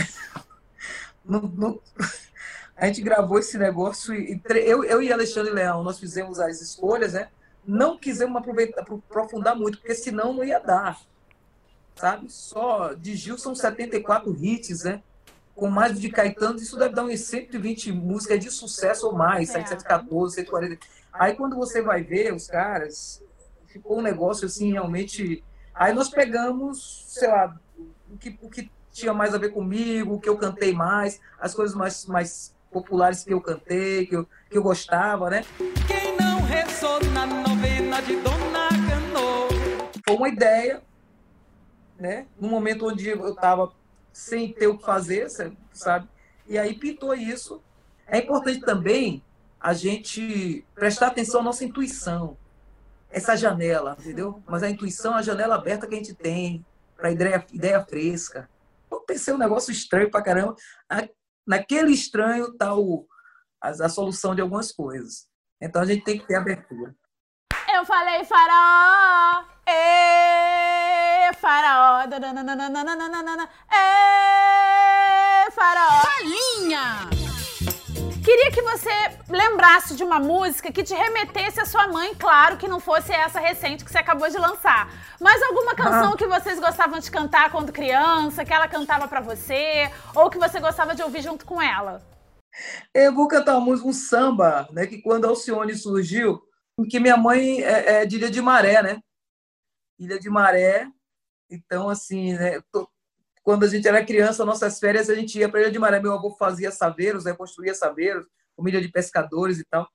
não, 1.25 1.41
não, 1.41 1.81
a 2.77 2.87
gente 2.87 3.03
gravou 3.03 3.39
esse 3.39 3.59
negócio 3.59 4.15
e 4.15 4.41
eu, 4.67 4.85
eu 4.85 5.03
e 5.03 5.13
Alexandre 5.13 5.53
Leão, 5.53 5.83
nós 5.83 5.99
fizemos 5.99 6.41
as 6.41 6.61
escolhas, 6.61 7.13
né? 7.13 7.29
não 7.67 7.97
quisemos 7.97 8.37
aproveitar, 8.37 8.81
aprofundar 8.81 9.57
muito, 9.57 9.79
porque 9.79 9.95
senão 9.95 10.33
não 10.33 10.45
ia 10.45 10.59
dar. 10.59 11.01
Sabe? 11.95 12.31
Só 12.31 12.95
de 12.95 13.15
Gil 13.15 13.39
são 13.39 13.55
74 13.55 14.35
hits, 14.43 14.85
né? 14.85 15.03
Com 15.55 15.69
mais 15.69 16.01
de 16.01 16.09
Caetano, 16.09 16.57
isso 16.57 16.79
deve 16.79 16.95
dar 16.95 17.05
uns 17.05 17.21
120 17.21 17.93
músicas 17.93 18.41
de 18.41 18.51
sucesso 18.51 19.07
ou 19.07 19.13
mais, 19.13 19.51
é. 19.51 19.53
714, 19.53 20.37
140. 20.37 20.87
Aí 21.13 21.35
quando 21.35 21.57
você 21.57 21.83
vai 21.83 22.03
ver 22.03 22.33
os 22.33 22.47
caras, 22.47 23.23
ficou 23.67 23.99
um 23.99 24.03
negócio 24.03 24.47
assim 24.47 24.73
realmente. 24.73 25.45
Aí 25.75 25.93
nós 25.93 26.09
pegamos, 26.09 27.05
sei 27.09 27.29
lá, 27.29 27.55
o 28.11 28.17
que, 28.17 28.39
o 28.43 28.49
que 28.49 28.71
tinha 28.92 29.12
mais 29.14 29.35
a 29.35 29.38
ver 29.38 29.50
comigo, 29.50 30.14
o 30.14 30.20
que 30.20 30.28
eu 30.28 30.37
cantei 30.37 30.72
mais, 30.72 31.20
as 31.40 31.55
coisas 31.55 31.74
mais, 31.74 32.07
mais 32.07 32.55
populares 32.70 33.24
que 33.24 33.33
eu 33.33 33.40
cantei, 33.40 34.07
que 34.07 34.16
eu, 34.16 34.28
que 34.50 34.59
eu 34.59 34.62
gostava, 34.62 35.31
né? 35.31 35.44
Quem 35.87 36.16
não 36.16 36.42
ressona 36.42 37.26
novena 37.26 38.00
de 38.02 38.16
Dona 38.16 38.68
Cano? 38.68 39.48
Foi 40.07 40.16
uma 40.16 40.28
ideia, 40.28 40.83
né? 41.98 42.26
No 42.38 42.48
momento 42.48 42.87
onde 42.87 43.09
eu 43.09 43.28
estava 43.31 43.72
sem 44.12 44.52
ter 44.52 44.66
o 44.66 44.76
que 44.76 44.85
fazer, 44.85 45.28
sabe? 45.72 46.09
E 46.46 46.59
aí 46.59 46.74
pintou 46.74 47.14
isso. 47.14 47.62
É 48.07 48.18
importante 48.18 48.61
também 48.61 49.22
a 49.59 49.72
gente 49.72 50.64
prestar 50.74 51.07
atenção 51.07 51.40
à 51.40 51.44
nossa 51.44 51.64
intuição, 51.64 52.37
essa 53.11 53.37
janela, 53.37 53.96
entendeu? 53.98 54.42
Mas 54.46 54.62
a 54.62 54.68
intuição 54.68 55.14
é 55.14 55.18
a 55.18 55.22
janela 55.22 55.55
aberta 55.55 55.87
que 55.87 55.94
a 55.94 55.96
gente 55.98 56.14
tem 56.14 56.64
para 56.96 57.11
ideia, 57.11 57.44
ideia 57.52 57.81
fresca. 57.83 58.48
Eu 58.92 59.00
pensei 59.00 59.33
um 59.33 59.38
negócio 59.38 59.72
estranho 59.72 60.11
pra 60.11 60.22
caramba. 60.22 60.55
Naquele 61.46 61.92
estranho 61.92 62.46
está 62.52 62.70
a, 63.61 63.68
a 63.68 63.88
solução 63.88 64.35
de 64.35 64.40
algumas 64.40 64.72
coisas. 64.72 65.26
Então 65.61 65.83
a 65.83 65.85
gente 65.85 66.05
tem 66.05 66.18
que 66.18 66.26
ter 66.26 66.35
abertura. 66.35 66.94
Eu 67.74 67.85
falei 67.87 68.24
faraó, 68.24 69.44
ê, 69.66 71.33
faraó, 71.35 72.02
ê, 73.72 75.50
faraó. 75.52 76.02
Galinha! 76.02 77.12
Queria 78.23 78.53
que 78.53 78.63
você 78.63 78.89
lembrasse 79.29 79.97
de 79.97 80.05
uma 80.05 80.21
música 80.21 80.71
que 80.71 80.85
te 80.85 80.95
remetesse 80.95 81.61
à 81.61 81.65
sua 81.65 81.89
mãe, 81.89 82.15
claro 82.15 82.57
que 82.57 82.69
não 82.69 82.79
fosse 82.79 83.13
essa 83.13 83.41
recente 83.41 83.85
que 83.85 83.91
você 83.91 83.99
acabou 83.99 84.31
de 84.31 84.39
lançar. 84.39 84.89
Mas 85.21 85.43
alguma 85.43 85.75
canção 85.75 86.13
ah. 86.13 86.17
que 86.17 86.29
vocês 86.29 86.61
gostavam 86.61 87.01
de 87.01 87.11
cantar 87.11 87.51
quando 87.51 87.73
criança, 87.73 88.45
que 88.45 88.53
ela 88.53 88.69
cantava 88.69 89.09
para 89.09 89.21
você, 89.21 89.91
ou 90.15 90.31
que 90.31 90.39
você 90.39 90.61
gostava 90.61 90.95
de 90.95 91.03
ouvir 91.03 91.21
junto 91.21 91.45
com 91.45 91.61
ela? 91.61 92.01
Eu 92.95 93.13
vou 93.13 93.27
cantar 93.27 93.57
uma 93.57 93.65
música, 93.65 93.89
um 93.89 93.93
samba, 93.93 94.69
né? 94.71 94.87
Que 94.87 95.03
quando 95.03 95.25
a 95.25 95.29
Alcione 95.29 95.75
surgiu, 95.75 96.41
que 96.89 97.01
minha 97.01 97.17
mãe 97.17 97.61
é, 97.61 98.03
é 98.03 98.07
de 98.07 98.17
Ilha 98.19 98.31
de 98.31 98.41
Maré, 98.41 98.83
né? 98.83 99.01
Ilha 99.99 100.21
de 100.21 100.31
Maré. 100.31 100.87
Então, 101.51 101.89
assim, 101.89 102.35
né? 102.35 102.61
Quando 103.42 103.64
a 103.64 103.68
gente 103.68 103.88
era 103.88 104.05
criança, 104.05 104.44
nossas 104.44 104.78
férias, 104.78 105.11
a 105.11 105.14
gente 105.14 105.38
ia 105.38 105.48
para 105.48 105.62
Ilha 105.62 105.70
de 105.70 105.78
Maré. 105.78 106.00
Meu 106.00 106.12
avô 106.12 106.31
fazia 106.31 106.70
saveiros, 106.70 107.24
né? 107.24 107.35
construía 107.35 107.74
saveiros, 107.74 108.26
família 108.57 108.81
de 108.81 108.88
pescadores 108.88 109.59
e 109.59 109.64
tal. 109.64 109.88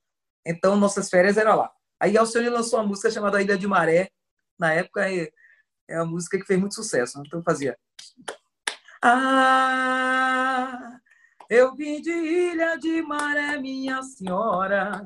Então, 0.46 0.76
nossas 0.76 1.10
férias 1.10 1.38
era 1.38 1.56
lá. 1.56 1.72
Aí 2.00 2.18
a 2.18 2.22
Alcione 2.22 2.50
lançou 2.50 2.80
uma 2.80 2.88
música 2.88 3.10
chamada 3.10 3.42
Ilha 3.42 3.58
de 3.58 3.68
Maré. 3.68 4.10
Na 4.60 4.74
época, 4.74 5.10
é, 5.12 5.30
é 5.88 5.98
uma 5.98 6.06
música 6.12 6.38
que 6.38 6.46
fez 6.46 6.60
muito 6.60 6.76
sucesso. 6.76 7.22
Então, 7.26 7.42
fazia... 7.44 7.78
Ah, 9.02 10.98
eu 11.50 11.74
vim 11.76 12.02
de 12.02 12.12
Ilha 12.12 12.78
de 12.78 13.02
Maré, 13.02 13.58
minha 13.58 14.02
senhora, 14.04 15.06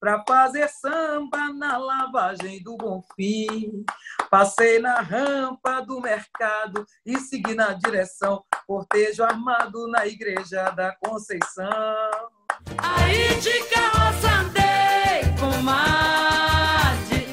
para 0.00 0.22
fazer 0.26 0.68
samba 0.68 1.52
na 1.52 1.76
lavagem 1.76 2.62
do 2.62 2.76
Bonfim. 2.76 3.84
Passei 4.30 4.78
na 4.78 5.00
rampa 5.00 5.80
do 5.80 6.00
mercado 6.00 6.84
e 7.04 7.18
segui 7.18 7.54
na 7.54 7.72
direção 7.72 8.44
cortejo 8.66 9.24
armado 9.24 9.88
na 9.88 10.06
igreja 10.06 10.70
da 10.70 10.94
Conceição. 10.96 11.66
Aí 12.78 13.34
de 13.40 13.64
carroça 13.64 14.30
andei 14.40 15.36
com 15.38 15.62
Made, 15.62 17.26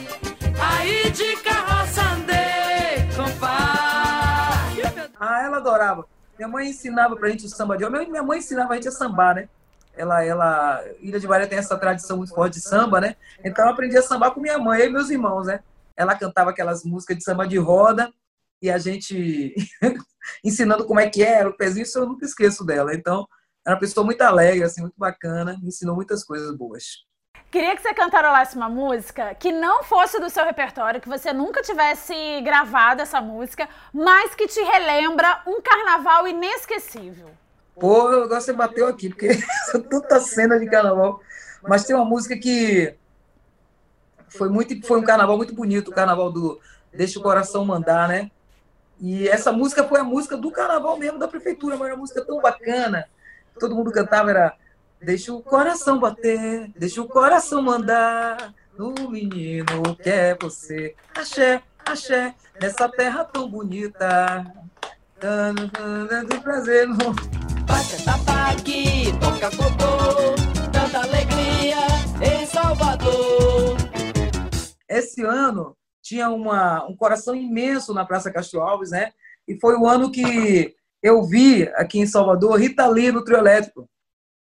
aí 0.62 1.12
de 1.12 1.36
carroça 1.38 2.02
andei 2.02 3.08
com 3.16 3.40
pai. 3.40 5.10
Ah, 5.20 5.44
ela 5.44 5.58
adorava. 5.58 6.08
Minha 6.38 6.50
mãe 6.50 6.70
ensinava 6.70 7.16
pra 7.16 7.30
gente 7.30 7.46
o 7.46 7.50
samba 7.50 7.78
de 7.78 7.86
homem. 7.86 8.10
Minha 8.10 8.24
mãe 8.24 8.40
ensinava 8.40 8.74
a 8.74 8.76
gente 8.76 8.88
a 8.90 8.92
sambar, 8.92 9.36
né? 9.36 9.50
Ela, 9.98 10.24
ela, 10.24 10.84
Ilha 11.00 11.20
de 11.20 11.28
Bahia 11.28 11.48
tem 11.48 11.58
essa 11.58 11.78
tradição 11.78 12.18
muito 12.18 12.34
forte 12.34 12.56
de 12.56 12.62
samba, 12.62 13.00
né? 13.02 13.16
Então 13.44 13.66
eu 13.66 13.72
aprendi 13.72 13.98
a 13.98 14.02
sambar 14.02 14.32
com 14.32 14.40
minha 14.40 14.58
mãe 14.58 14.82
e 14.82 14.90
meus 14.90 15.10
irmãos, 15.10 15.48
né? 15.48 15.62
Ela 15.96 16.16
cantava 16.16 16.50
aquelas 16.50 16.84
músicas 16.84 17.18
de 17.18 17.24
samba 17.24 17.48
de 17.48 17.58
roda 17.58 18.12
e 18.62 18.70
a 18.70 18.78
gente 18.78 19.56
ensinando 20.44 20.86
como 20.86 21.00
é 21.00 21.10
que 21.10 21.24
era 21.24 21.50
o 21.50 21.56
pezinho, 21.56 21.84
isso 21.84 22.00
eu 22.00 22.06
nunca 22.06 22.26
esqueço 22.26 22.66
dela. 22.66 22.94
Então, 22.94 23.28
era 23.66 23.76
uma 23.76 23.80
pessoa 23.80 24.06
muito 24.06 24.22
alegre, 24.22 24.64
assim, 24.64 24.82
muito 24.82 24.98
bacana, 24.98 25.58
me 25.62 25.70
ensinou 25.70 25.96
muitas 25.96 26.24
coisas 26.24 26.56
boas. 26.56 27.06
Queria 27.52 27.76
que 27.76 27.82
você 27.82 27.94
cantarolasse 27.94 28.56
uma 28.56 28.68
música 28.68 29.34
que 29.36 29.52
não 29.52 29.84
fosse 29.84 30.20
do 30.20 30.30
seu 30.30 30.44
repertório, 30.44 31.00
que 31.00 31.08
você 31.08 31.32
nunca 31.32 31.62
tivesse 31.62 32.14
gravado 32.42 33.02
essa 33.02 33.22
música, 33.22 33.70
mas 33.94 34.36
que 34.36 34.48
te 34.48 34.62
relembra 34.62 35.42
um 35.48 35.62
carnaval 35.62 36.28
inesquecível. 36.28 37.30
Pô, 37.80 38.08
agora 38.08 38.40
você 38.40 38.54
bateu 38.54 38.88
aqui, 38.88 39.10
porque 39.10 39.30
tanta 39.90 40.20
cena 40.20 40.60
de 40.60 40.66
carnaval. 40.68 41.22
Mas 41.62 41.84
tem 41.84 41.96
uma 41.96 42.06
música 42.06 42.38
que 42.38 42.96
foi 44.30 44.50
muito, 44.50 44.86
foi 44.86 45.00
um 45.00 45.04
carnaval 45.04 45.38
muito 45.38 45.54
bonito, 45.54 45.90
o 45.90 45.94
carnaval 45.94 46.32
do 46.32 46.60
Deixa 46.94 47.20
o 47.20 47.22
Coração 47.22 47.66
Mandar, 47.66 48.08
né? 48.08 48.32
E 49.00 49.28
essa 49.28 49.52
música 49.52 49.84
foi 49.84 50.00
a 50.00 50.04
música 50.04 50.38
do 50.38 50.52
carnaval 50.52 50.98
mesmo 50.98 51.20
da 51.20 51.28
prefeitura, 51.28 51.76
mas 51.76 51.88
era 51.88 51.96
uma 51.96 52.02
música 52.02 52.24
tão 52.24 52.42
bacana. 52.42 53.06
Todo 53.60 53.76
mundo 53.76 53.92
cantava, 53.92 54.30
era 54.30 54.58
Deixa 55.02 55.34
o 55.34 55.42
coração 55.42 56.00
bater, 56.00 56.72
deixa 56.76 57.02
o 57.02 57.08
coração 57.08 57.62
mandar 57.62 58.54
no 58.78 58.92
menino 59.10 59.96
que 60.02 60.10
é 60.10 60.36
você. 60.36 60.96
Axé, 61.14 61.62
axé, 61.86 62.34
nessa 62.60 62.90
terra 62.90 63.24
tão 63.24 63.48
bonita. 63.48 64.46
De 66.28 66.40
prazer. 66.40 66.88
Bate 67.66 68.04
tapaque, 68.04 69.12
toca 69.20 69.50
cocô, 69.56 70.36
tanta 70.72 71.00
alegria 71.02 71.78
em 72.22 72.46
Salvador. 72.46 73.76
Esse 74.88 75.24
ano 75.24 75.76
tinha 76.02 76.30
uma, 76.30 76.86
um 76.86 76.96
coração 76.96 77.36
imenso 77.36 77.94
na 77.94 78.06
Praça 78.06 78.32
Castro 78.32 78.62
Alves, 78.62 78.92
né? 78.92 79.12
E 79.48 79.60
foi 79.60 79.76
o 79.76 79.88
ano 79.88 80.12
que 80.12 80.76
eu 81.02 81.24
vi 81.24 81.64
aqui 81.76 82.00
em 82.00 82.06
Salvador 82.06 82.60
Rita 82.60 82.88
Lee 82.88 83.12
no 83.12 83.24
trio 83.24 83.38
elétrico. 83.38 83.90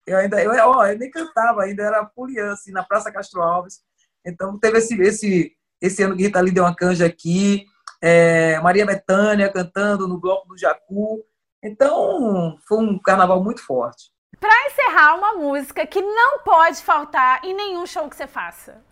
Eu 0.07 0.19
ainda, 0.19 0.43
eu, 0.43 0.53
ó, 0.53 0.87
eu 0.87 0.99
nem 0.99 1.11
cantava, 1.11 1.63
ainda 1.63 1.83
era 1.83 2.05
polian, 2.05 2.53
assim, 2.53 2.73
na 2.73 2.83
Praça 2.83 3.13
Castro 3.13 3.43
Alves. 3.43 3.81
Então 4.25 4.59
teve 4.59 4.79
esse, 4.79 5.01
esse, 5.01 5.53
esse 5.81 6.03
ano 6.03 6.17
que 6.17 6.23
Rita 6.23 6.41
Lee 6.41 6.53
deu 6.53 6.65
uma 6.65 6.75
canja 6.75 7.07
aqui, 7.07 7.65
é, 8.03 8.59
Maria 8.61 8.87
Bethânia 8.87 9.53
cantando 9.53 10.09
no 10.09 10.19
Bloco 10.19 10.49
do 10.49 10.59
Jacu. 10.59 11.25
Então 11.63 12.59
foi 12.67 12.79
um 12.79 12.99
carnaval 12.99 13.43
muito 13.43 13.65
forte. 13.65 14.11
Para 14.39 14.67
encerrar, 14.67 15.17
uma 15.17 15.35
música 15.35 15.87
que 15.87 16.01
não 16.01 16.39
pode 16.39 16.83
faltar 16.83 17.45
em 17.45 17.55
nenhum 17.55 17.87
show 17.87 18.09
que 18.09 18.17
você 18.17 18.27
faça. 18.27 18.83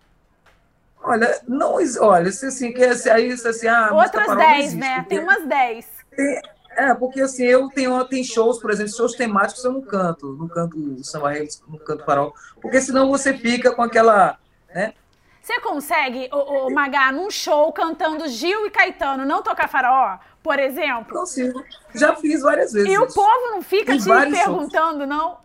Olha, 1.02 1.40
não, 1.46 1.76
olha, 2.00 2.30
se 2.30 2.46
assim, 2.46 2.72
que 2.72 2.82
esse 2.82 3.08
aí, 3.08 3.34
se 3.36 3.48
assim, 3.48 3.68
ah, 3.68 3.90
Outras 3.92 4.36
10, 4.36 4.74
né? 4.74 5.06
Tem 5.08 5.20
umas 5.20 5.46
10. 5.46 5.86
Tem, 6.14 6.42
é, 6.76 6.94
porque 6.94 7.20
assim, 7.20 7.44
eu 7.44 7.68
tenho 7.70 8.04
tem 8.04 8.22
shows, 8.22 8.60
por 8.60 8.70
exemplo, 8.70 8.94
shows 8.94 9.14
temáticos 9.14 9.64
eu 9.64 9.72
não 9.72 9.80
canto, 9.80 10.36
não 10.38 10.48
canto 10.48 11.04
samba 11.04 11.32
não 11.66 11.78
canto 11.78 12.04
farol, 12.04 12.34
porque 12.60 12.80
senão 12.80 13.08
você 13.08 13.32
fica 13.32 13.74
com 13.74 13.82
aquela, 13.82 14.38
né? 14.74 14.92
Você 15.40 15.60
consegue, 15.60 16.28
o, 16.30 16.66
o 16.66 16.74
Magá, 16.74 17.10
num 17.10 17.30
show 17.30 17.72
cantando 17.72 18.28
Gil 18.28 18.66
e 18.66 18.70
Caetano, 18.70 19.24
não 19.24 19.42
tocar 19.42 19.66
faraó, 19.66 20.18
por 20.48 20.58
exemplo? 20.58 21.12
Consigo. 21.12 21.62
Já 21.94 22.16
fiz 22.16 22.40
várias 22.40 22.72
vezes. 22.72 22.90
E 22.90 22.96
o 22.96 23.06
povo 23.06 23.50
não 23.50 23.60
fica 23.60 23.94
te 23.98 24.04
perguntando, 24.06 25.06
não? 25.06 25.36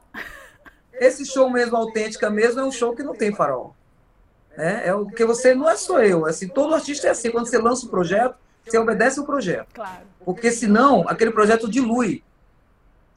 Esse 0.94 1.26
show 1.26 1.50
mesmo, 1.50 1.76
autêntica 1.76 2.30
mesmo, 2.30 2.62
é 2.62 2.64
um 2.64 2.72
show 2.72 2.96
que 2.96 3.04
não 3.04 3.14
tem 3.14 3.36
farol. 3.36 3.76
É, 4.56 4.88
é 4.88 4.96
o 4.96 5.06
que 5.06 5.26
você 5.26 5.54
não 5.54 5.70
é 5.70 5.76
só 5.76 6.02
eu, 6.02 6.26
assim, 6.26 6.48
todo 6.48 6.74
artista 6.74 7.08
é 7.08 7.10
assim, 7.10 7.32
quando 7.32 7.48
você 7.48 7.58
lança 7.58 7.86
um 7.86 7.90
projeto, 7.90 8.36
você 8.64 8.78
obedece 8.78 9.20
o 9.20 9.26
projeto. 9.26 9.74
Claro. 9.74 10.04
Porque 10.24 10.50
senão 10.52 11.04
aquele 11.10 11.32
projeto 11.32 11.70
dilui. 11.70 12.24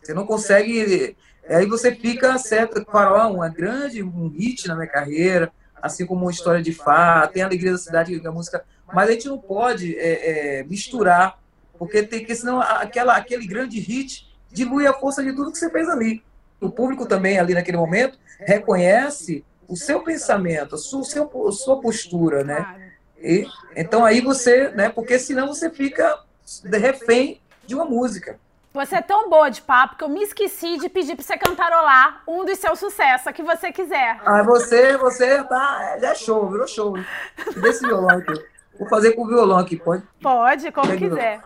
Você 0.02 0.12
não 0.12 0.26
consegue. 0.26 1.16
Aí 1.48 1.66
você 1.66 1.94
fica 1.94 2.36
certo. 2.36 2.84
Farol 2.90 3.20
é 3.20 3.26
uma 3.26 3.48
grande 3.48 4.02
um 4.02 4.26
hit 4.28 4.66
na 4.66 4.74
minha 4.74 4.88
carreira, 4.88 5.52
assim 5.80 6.04
como 6.04 6.22
uma 6.22 6.32
história 6.32 6.60
de 6.60 6.72
Fá, 6.72 7.28
tem 7.28 7.44
a 7.44 7.46
Alegria 7.46 7.70
da 7.70 7.78
Cidade, 7.78 8.18
da 8.18 8.32
música. 8.32 8.64
Mas 8.92 9.08
a 9.08 9.12
gente 9.12 9.28
não 9.28 9.38
pode 9.38 9.96
é, 9.96 10.58
é, 10.58 10.64
misturar, 10.64 11.38
porque 11.78 12.02
tem 12.02 12.24
que 12.24 12.34
senão 12.34 12.60
aquela, 12.60 13.16
aquele 13.16 13.46
grande 13.46 13.78
hit 13.78 14.26
dilui 14.50 14.86
a 14.86 14.92
força 14.92 15.22
de 15.22 15.32
tudo 15.34 15.52
que 15.52 15.58
você 15.58 15.70
fez 15.70 15.88
ali. 15.88 16.22
O 16.60 16.70
público 16.70 17.06
também 17.06 17.38
ali 17.38 17.54
naquele 17.54 17.76
momento 17.76 18.18
reconhece 18.40 19.44
o 19.68 19.76
seu 19.76 20.02
pensamento, 20.02 20.74
a 20.74 20.78
sua, 20.78 21.02
a 21.02 21.52
sua 21.52 21.80
postura, 21.80 22.44
né? 22.44 22.92
E, 23.18 23.46
então 23.74 24.04
aí 24.04 24.20
você, 24.20 24.70
né? 24.70 24.88
Porque 24.88 25.18
senão 25.18 25.48
você 25.48 25.70
fica 25.70 26.20
refém 26.72 27.40
de 27.66 27.74
uma 27.74 27.84
música. 27.84 28.38
Você 28.72 28.96
é 28.96 29.00
tão 29.00 29.30
boa 29.30 29.48
de 29.48 29.62
papo 29.62 29.96
que 29.96 30.04
eu 30.04 30.08
me 30.08 30.22
esqueci 30.22 30.76
de 30.76 30.90
pedir 30.90 31.16
pra 31.16 31.24
você 31.24 31.38
cantarolar 31.38 32.22
um 32.28 32.44
dos 32.44 32.58
seus 32.58 32.78
sucessos, 32.78 33.26
a 33.26 33.32
que 33.32 33.42
você 33.42 33.72
quiser. 33.72 34.20
Ah, 34.22 34.42
você, 34.42 34.98
você 34.98 35.42
tá. 35.44 35.96
Já 35.98 36.10
é 36.10 36.14
show, 36.14 36.50
virou 36.50 36.68
show. 36.68 36.94
Desse 37.56 37.86
violão 37.86 38.18
aqui. 38.18 38.34
Vou 38.78 38.88
fazer 38.88 39.12
com 39.12 39.24
o 39.24 39.28
violão 39.28 39.58
aqui, 39.58 39.76
pode? 39.76 40.02
Pode, 40.20 40.70
como 40.72 40.88
Pega 40.88 41.08
quiser. 41.08 41.40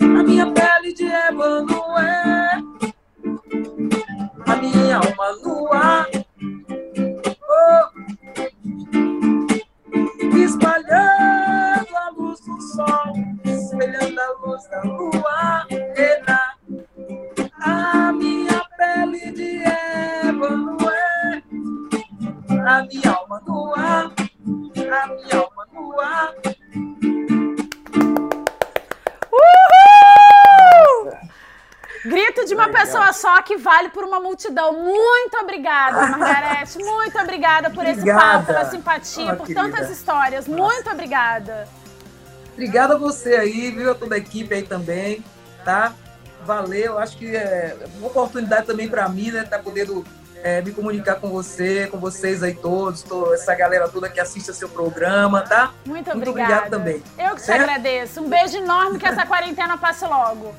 A 0.00 0.22
minha 0.22 0.52
pele 0.52 0.92
de 0.94 1.06
ébano 1.06 1.98
é 1.98 2.62
a 4.46 4.56
minha 4.56 4.96
alma 4.96 5.30
lua. 5.42 6.11
Pessoa 32.86 33.12
só 33.12 33.42
que 33.42 33.56
vale 33.56 33.88
por 33.90 34.04
uma 34.04 34.20
multidão. 34.20 34.72
Muito 34.72 35.36
obrigada, 35.40 36.06
Margarete. 36.16 36.78
Muito 36.78 37.18
obrigada 37.18 37.70
por 37.70 37.84
esse 37.84 38.00
Obrigada. 38.00 38.20
papo, 38.20 38.46
pela 38.46 38.70
simpatia, 38.70 39.32
Ah, 39.32 39.36
por 39.36 39.46
querida. 39.46 39.62
tantas 39.70 39.90
histórias. 39.90 40.46
Muito 40.46 40.90
obrigada. 40.90 41.68
Obrigado 42.52 42.92
a 42.92 42.96
você 42.98 43.34
aí, 43.36 43.70
viu? 43.70 43.90
A 43.90 43.94
toda 43.94 44.14
a 44.14 44.18
equipe 44.18 44.54
aí 44.54 44.62
também, 44.62 45.24
tá? 45.64 45.92
Valeu, 46.44 46.98
acho 46.98 47.16
que 47.16 47.34
é 47.36 47.76
uma 47.98 48.08
oportunidade 48.08 48.66
também 48.66 48.88
para 48.88 49.08
mim, 49.08 49.30
né? 49.30 49.44
Tá 49.44 49.58
podendo 49.58 50.04
é, 50.42 50.60
me 50.60 50.72
comunicar 50.72 51.14
com 51.20 51.28
você, 51.30 51.86
com 51.86 51.98
vocês 51.98 52.42
aí 52.42 52.52
todos, 52.52 53.02
to- 53.02 53.32
essa 53.32 53.54
galera 53.54 53.88
toda 53.88 54.08
que 54.08 54.18
assiste 54.20 54.50
a 54.50 54.54
seu 54.54 54.68
programa, 54.68 55.42
tá? 55.42 55.72
Muito 55.86 56.10
Muito 56.10 56.10
obrigada. 56.30 56.42
obrigado 56.66 56.70
também. 56.70 57.02
Eu 57.16 57.30
que 57.36 57.42
te 57.42 57.42
Certo? 57.42 57.62
agradeço. 57.62 58.20
Um 58.20 58.28
beijo 58.28 58.56
enorme 58.58 58.98
que 58.98 59.06
essa 59.06 59.24
quarentena 59.24 59.78
passe 59.78 60.04
logo. 60.04 60.52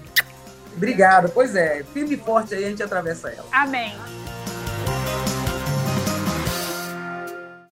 Obrigado, 0.76 1.30
pois 1.30 1.56
é, 1.56 1.84
firme 1.94 2.16
e 2.16 2.18
forte 2.18 2.54
aí, 2.56 2.66
a 2.66 2.70
gente 2.70 2.84
atravessa 2.84 3.30
ela. 3.30 3.46
Amém. 3.52 3.94